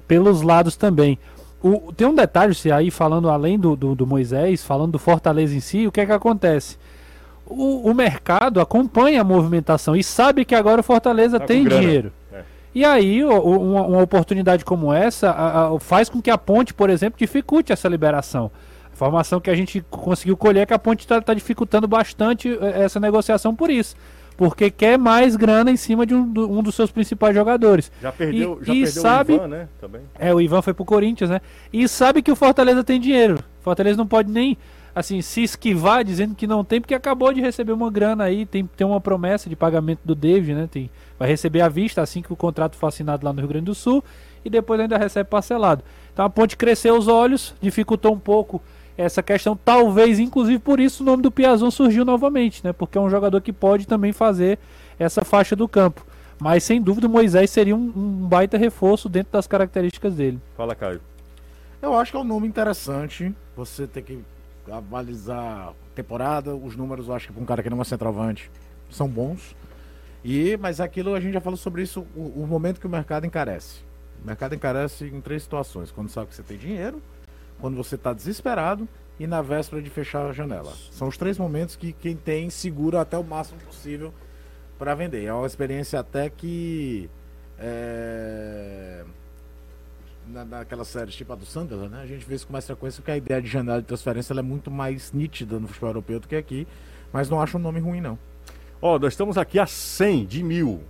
[0.06, 1.18] pelos lados também.
[1.62, 5.54] O, tem um detalhe, se aí falando além do, do, do Moisés, falando do Fortaleza
[5.54, 6.78] em si, o que é que acontece?
[7.46, 12.12] O, o mercado acompanha a movimentação e sabe que agora o Fortaleza Tá tem dinheiro.
[12.32, 12.42] É.
[12.74, 16.72] E aí, o- uma, uma oportunidade como essa a- a- faz com que a ponte,
[16.72, 18.50] por exemplo, dificulte essa liberação.
[18.88, 22.84] A informação que a gente conseguiu colher é que a ponte está dificultando bastante eh,
[22.84, 23.96] essa negociação por isso.
[24.40, 27.92] Porque quer mais grana em cima de um, do- um dos seus principais jogadores.
[28.00, 29.68] Já perdeu, E- já e perdeu sabe- o Ivan, né?
[29.78, 30.00] Também.
[30.18, 31.42] É, o Ivan foi pro Corinthians, né?
[31.70, 33.34] E sabe que o Fortaleza tem dinheiro.
[33.60, 34.56] O Fortaleza não pode nem,
[34.94, 38.64] assim, se esquivar dizendo que não tem, porque acabou de receber uma grana aí, tem,
[38.74, 40.66] tem uma promessa de pagamento do David, né?
[40.72, 40.88] Tem,
[41.18, 43.74] vai receber à vista assim que o contrato for assinado lá no Rio Grande do
[43.74, 44.02] Sul
[44.42, 45.84] e depois ainda recebe parcelado.
[46.14, 48.62] Então a ponte cresceu os olhos, dificultou um pouco
[49.00, 52.72] essa questão, talvez inclusive por isso o nome do Piazon surgiu novamente, né?
[52.72, 54.58] Porque é um jogador que pode também fazer
[54.98, 56.04] essa faixa do campo.
[56.38, 60.38] Mas sem dúvida o Moisés seria um, um baita reforço dentro das características dele.
[60.56, 61.00] Fala, Caio.
[61.80, 63.34] Eu acho que é um nome interessante.
[63.56, 64.22] Você tem que
[64.70, 68.50] avalizar a temporada, os números, eu acho que para um cara que não é centroavante,
[68.90, 69.56] são bons.
[70.22, 73.26] E, mas aquilo a gente já falou sobre isso, o, o momento que o mercado
[73.26, 73.80] encarece.
[74.22, 77.00] O mercado encarece em três situações: quando sabe que você tem dinheiro,
[77.60, 78.88] quando você está desesperado
[79.18, 80.72] e na véspera de fechar a janela.
[80.90, 84.14] São os três momentos que quem tem segura até o máximo possível
[84.78, 85.24] para vender.
[85.24, 87.10] É uma experiência até que
[87.58, 89.04] é,
[90.26, 92.02] na, naquelas séries tipo a do Sunderland, né?
[92.02, 94.42] A gente vê isso com mais frequência que a ideia de janela de transferência é
[94.42, 96.66] muito mais nítida no futebol europeu do que aqui,
[97.12, 98.18] mas não acho um nome ruim não.
[98.80, 100.82] Ó, nós estamos aqui a 100 de mil.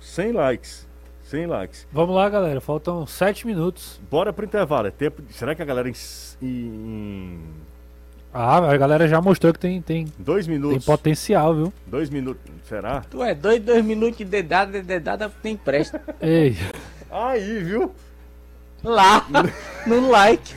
[0.00, 0.87] 100 likes.
[1.28, 1.86] 100 likes.
[1.92, 2.60] Vamos lá, galera.
[2.60, 4.00] Faltam sete minutos.
[4.10, 4.86] Bora pro intervalo.
[4.88, 5.22] É tempo...
[5.22, 5.94] de- Será que a galera em...
[6.42, 7.38] em
[8.32, 10.84] Ah, a galera já mostrou que tem, tem, dois tem minutos?
[10.84, 11.72] potencial, viu?
[11.86, 12.42] Dois minutos.
[12.68, 13.00] Será?
[13.10, 16.00] Tu é dois, dois minutos de dedada, de dedada tem presta.
[16.20, 16.56] Ei,
[17.10, 17.92] Aí, viu?
[18.84, 19.26] Lá,
[19.86, 20.54] no like.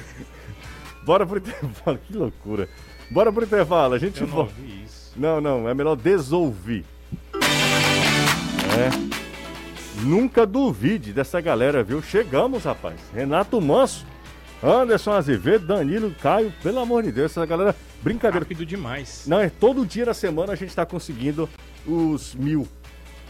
[1.03, 1.99] Bora pro intervalo.
[2.05, 2.69] Que loucura.
[3.09, 3.93] Bora pro intervalo.
[3.95, 4.53] A gente Eu não volta.
[4.57, 5.13] ouvi isso.
[5.17, 6.85] Não, não, é melhor desouvir.
[8.77, 9.20] É.
[10.01, 12.01] Nunca duvide dessa galera, viu?
[12.01, 12.99] Chegamos, rapaz.
[13.13, 14.05] Renato Manso,
[14.63, 17.75] Anderson Azevedo, Danilo, Caio, pelo amor de Deus, essa galera.
[18.01, 18.43] Brincadeira.
[18.43, 19.25] Rápido demais.
[19.27, 21.47] Não, é todo dia da semana a gente tá conseguindo
[21.85, 22.67] os mil.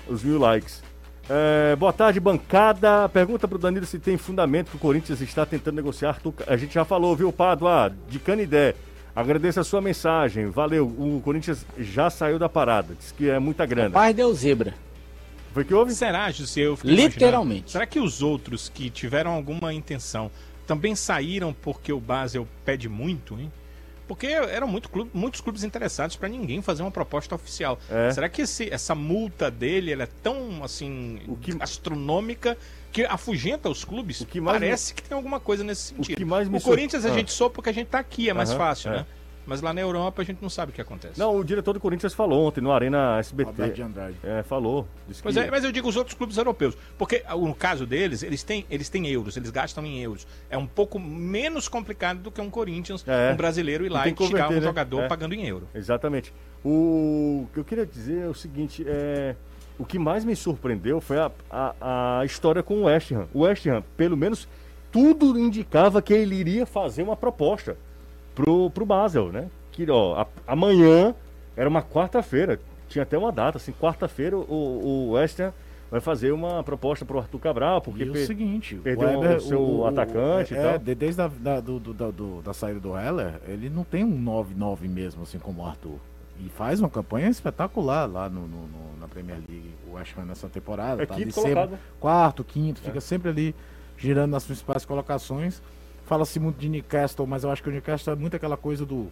[0.07, 0.81] Os mil likes.
[1.29, 3.07] É, boa tarde, bancada.
[3.09, 6.19] Pergunta pro Danilo se tem fundamento que o Corinthians está tentando negociar.
[6.47, 7.93] A gente já falou, viu, Padua?
[8.09, 8.75] De Canidé.
[9.13, 10.47] Agradeço a sua mensagem.
[10.47, 10.87] Valeu.
[10.87, 12.95] O Corinthians já saiu da parada.
[12.97, 13.91] Diz que é muita grana.
[13.91, 14.73] Pai deu zebra.
[15.53, 15.93] Foi que houve?
[15.93, 16.61] Será, José?
[16.61, 17.51] Eu fiquei Literalmente.
[17.51, 20.31] imaginando, Será que os outros que tiveram alguma intenção
[20.65, 23.51] também saíram porque o Basel pede muito, hein?
[24.07, 27.79] Porque eram muito clube- muitos clubes interessados para ninguém fazer uma proposta oficial.
[27.89, 28.11] É.
[28.11, 32.57] Será que esse- essa multa dele ela é tão assim O que- astronômica
[32.91, 34.19] que afugenta os clubes?
[34.21, 36.17] O que mais Parece que tem alguma coisa nesse sentido.
[36.17, 37.17] que mais me o Corinthians sur- a Ah.
[37.17, 38.97] gente soube porque a gente tá aqui, é mais fácil, é.
[38.97, 39.05] né?
[39.51, 41.19] Mas lá na Europa a gente não sabe o que acontece.
[41.19, 43.71] Não, o diretor do Corinthians falou ontem no Arena SBT.
[43.71, 44.15] De Andrade.
[44.23, 44.87] É, falou.
[45.09, 46.77] Disse Pois que- é, mas eu digo os outros clubes europeus.
[46.97, 50.25] Porque ah, no caso deles, eles têm, eles têm euros, eles gastam em euros.
[50.49, 53.33] É um pouco menos complicado do que um Corinthians, É.
[53.33, 54.61] um brasileiro ir E lá e tirar um né?
[54.61, 55.07] jogador É.
[55.09, 55.67] pagando em euro.
[55.75, 56.33] Exatamente.
[56.63, 59.35] O que eu queria dizer é o seguinte, é...
[59.77, 63.27] o que mais me surpreendeu foi a, a, a história com o West Ham.
[63.33, 64.47] O West Ham, pelo menos,
[64.93, 67.75] tudo indicava que ele iria fazer uma proposta
[68.43, 69.47] pro, pro Basel, né?
[69.71, 71.13] Que, ó, a- amanhã
[71.55, 75.53] era uma quarta-feira, tinha até uma data, assim, quarta-feira o, o West Ham
[75.89, 79.41] vai fazer uma proposta pro Arthur Cabral, porque E o per- seguinte, perdeu Weber, o
[79.41, 83.41] seu atacante e é, desde a da, do- do- da- do- da saída do Heller,
[83.47, 85.97] ele não tem um 9-9 mesmo, assim como o Arthur.
[86.39, 90.23] E faz uma campanha espetacular lá no, no- no- na Premier League, o West Ham
[90.25, 91.03] nessa temporada.
[91.03, 92.85] É tá quinto ali sempre, quarto, quinto, É.
[92.85, 93.55] fica sempre ali
[93.97, 95.61] girando nas principais colocações.
[96.11, 99.07] Fala-se muito de Newcastle, mas eu acho que o Newcastle é muito aquela coisa do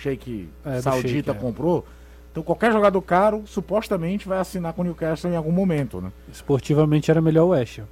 [0.00, 1.34] Sheik É, do Saudita Sheik, é.
[1.34, 1.86] comprou.
[2.32, 6.10] Então qualquer jogador caro, supostamente, vai assinar com o Newcastle em algum momento, né?
[6.32, 7.84] Esportivamente era melhor o West Ham.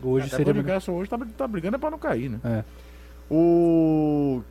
[0.00, 2.38] Hoje Até seria o Newcastle hoje tá, tá brigando é pra não cair, né?
[2.44, 2.64] É.
[3.28, 4.42] O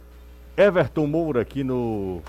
[0.57, 2.21] Everton Moura aqui no,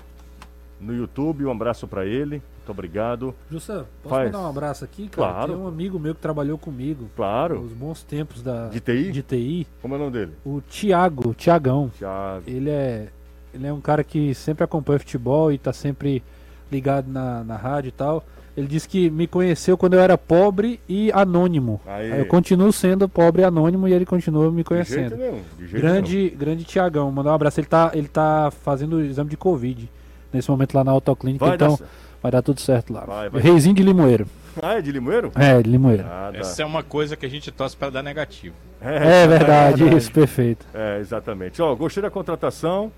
[0.79, 2.41] no YouTube, um abraço pra ele.
[2.63, 3.35] Muito obrigado.
[3.51, 4.31] Jussa, posso Faz.
[4.31, 5.31] mandar um abraço aqui, cara?
[5.33, 5.53] Claro.
[5.53, 7.09] Tem um amigo meu que trabalhou comigo.
[7.13, 7.59] Claro.
[7.61, 9.11] Nos bons tempos da, De TI?
[9.11, 9.67] de TI.
[9.81, 10.31] Como é o nome dele?
[10.45, 11.91] O Thiago, o Tiagão.
[11.97, 12.43] Thiago.
[12.47, 13.09] Ele é,
[13.53, 16.23] ele é um cara que sempre acompanha futebol e tá sempre
[16.71, 18.23] ligado na, na rádio e tal.
[18.55, 21.81] Ele disse que me conheceu quando eu era pobre e anônimo.
[21.85, 22.17] Aí.
[22.17, 25.17] Eu continuo sendo pobre e anônimo e ele continua me De conhecendo.
[25.17, 25.41] jeito nenhum.
[25.57, 27.59] De jeito Grande, grande Tiagão, mandar um abraço.
[27.59, 29.91] Ele tá, ele tá fazendo o exame de Covid
[30.31, 31.77] nesse momento lá na autoclínica, Vai então.
[32.23, 33.01] Vai dar tudo certo lá.
[33.01, 33.41] Vai, vai.
[33.41, 34.25] Reizinho de Limoeiro.
[34.61, 35.31] Ah, é de Limoeiro?
[35.35, 36.05] É, de Limoeiro.
[36.05, 36.39] Ah, tá.
[36.39, 38.55] Essa é uma coisa que a gente torce para dar negativo.
[38.79, 40.65] É verdade, isso, perfeito.
[40.73, 41.61] É, exatamente.
[41.61, 42.91] Ó, gostei da contratação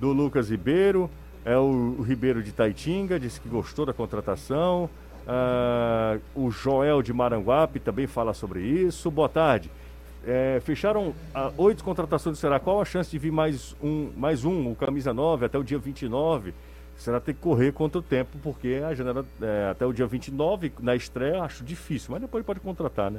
[0.00, 1.08] do Lucas Ribeiro.
[1.44, 4.90] É o, o Ribeiro de Taitinga, disse que gostou da contratação.
[5.26, 9.10] Ah, o Joel de Maranguape também fala sobre isso.
[9.10, 9.70] Boa tarde.
[10.26, 12.58] É, fecharam ah, oito contratações do Será.
[12.58, 15.78] Qual a chance de vir mais um, mais um, o camisa 9, até o dia
[15.78, 16.54] 29?
[17.02, 20.72] Será ter que correr contra o tempo, porque a janela é, até o dia 29,
[20.80, 23.18] na estreia, acho difícil, mas depois pode contratar, né?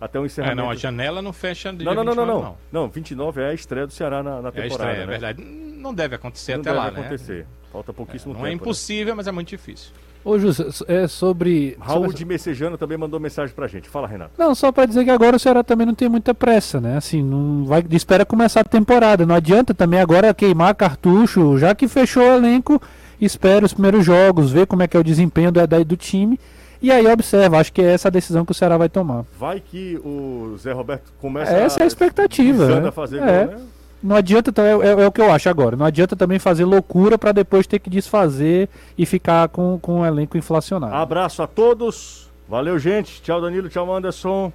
[0.00, 0.60] Até o É, encerramento.
[0.60, 2.42] não, a janela não fecha de Não, não, não, não, 29,
[2.72, 2.82] não.
[2.82, 4.68] Não, 29 é a estreia do Ceará na, na É a temporada.
[4.72, 5.06] estreia, é né?
[5.06, 5.42] verdade.
[5.44, 7.00] Não deve acontecer Não até deve lá, né?
[7.00, 7.46] acontecer.
[7.70, 8.46] Falta pouquíssimo Não tempo.
[8.46, 8.56] é né?
[8.56, 9.92] impossível, mas é muito difícil.
[10.24, 11.76] Ô, Jussa, é sobre.
[11.80, 13.88] Raul sobre- de Messejano também mandou mensagem pra gente.
[13.88, 14.32] Fala, Renato.
[14.38, 16.96] Não, só pra dizer que agora o Ceará também não tem muita pressa, né?
[16.96, 19.24] Assim, não vai espera começar a temporada.
[19.26, 22.80] Não adianta também agora queimar cartucho, já que fechou o elenco,
[23.24, 26.38] espera os primeiros jogos, vê como é que é o desempenho do, do time
[26.80, 27.58] e aí observa.
[27.58, 29.24] Acho que é essa a decisão que o Ceará vai tomar.
[29.38, 32.80] Vai que o Zé Roberto começa Essa é a expectativa.
[32.80, 32.88] né?
[32.88, 33.44] a fazer É.
[33.46, 33.62] gol, né?
[34.02, 35.76] Não adianta, é, é- é o que eu acho agora.
[35.76, 38.68] Não adianta também fazer loucura pra depois ter que desfazer
[38.98, 40.92] e ficar com, com o elenco inflacionado.
[40.92, 42.28] Abraço a todos.
[42.48, 43.22] Valeu, gente.
[43.22, 43.68] Tchau, Danilo.
[43.68, 44.52] Tchau, Anderson.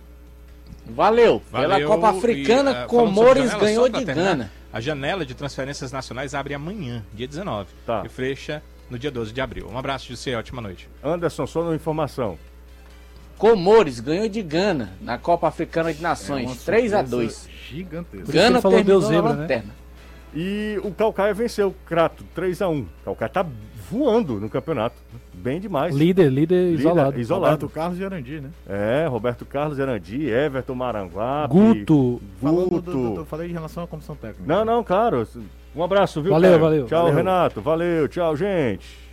[0.85, 1.41] Valeu.
[1.49, 4.51] Pela Valeu, Copa Africana, e, ah, falando Comores ganhou de Gana.
[4.77, 7.67] A janela de transferências nacionais abre amanhã, dia 19.
[7.83, 8.03] Tá.
[8.05, 8.61] E fecha
[8.91, 9.67] no dia 12 de abril.
[9.67, 10.37] Um abraço, José.
[10.37, 10.87] Ótima noite.
[11.03, 12.37] Anderson, só uma informação.
[13.39, 16.63] Comores ganhou de Gana na Copa Africana de É Nações.
[16.63, 18.31] 3 a 2 surpresa Gigantesco.
[18.31, 19.41] Gana falou, terminou deu na zebra, né?
[19.41, 19.75] lanterna.
[20.35, 22.83] E o Calcaia venceu o Crato, 3x1.
[22.83, 23.45] O Calcaia tá
[23.89, 24.95] voando no campeonato.
[25.33, 25.95] Bem demais.
[25.95, 27.19] Líder, líder Líder, isolado.
[27.19, 27.53] Isolado.
[27.65, 28.49] Roberto Carlos e Arandi, né?
[28.67, 31.53] É, Roberto Carlos Erandi, Everton Maranguape.
[31.53, 32.21] Guto.
[32.41, 32.91] Falando do, Guto.
[32.91, 34.43] do, do- falei em relação à comissão técnica.
[34.45, 35.27] Não, não, claro.
[35.75, 36.31] Um abraço, viu?
[36.31, 36.61] Valeu, Caio?
[36.61, 36.85] valeu.
[36.87, 37.15] Tchau, Valeu.
[37.17, 37.61] Renato.
[37.61, 39.06] Valeu, tchau, gente.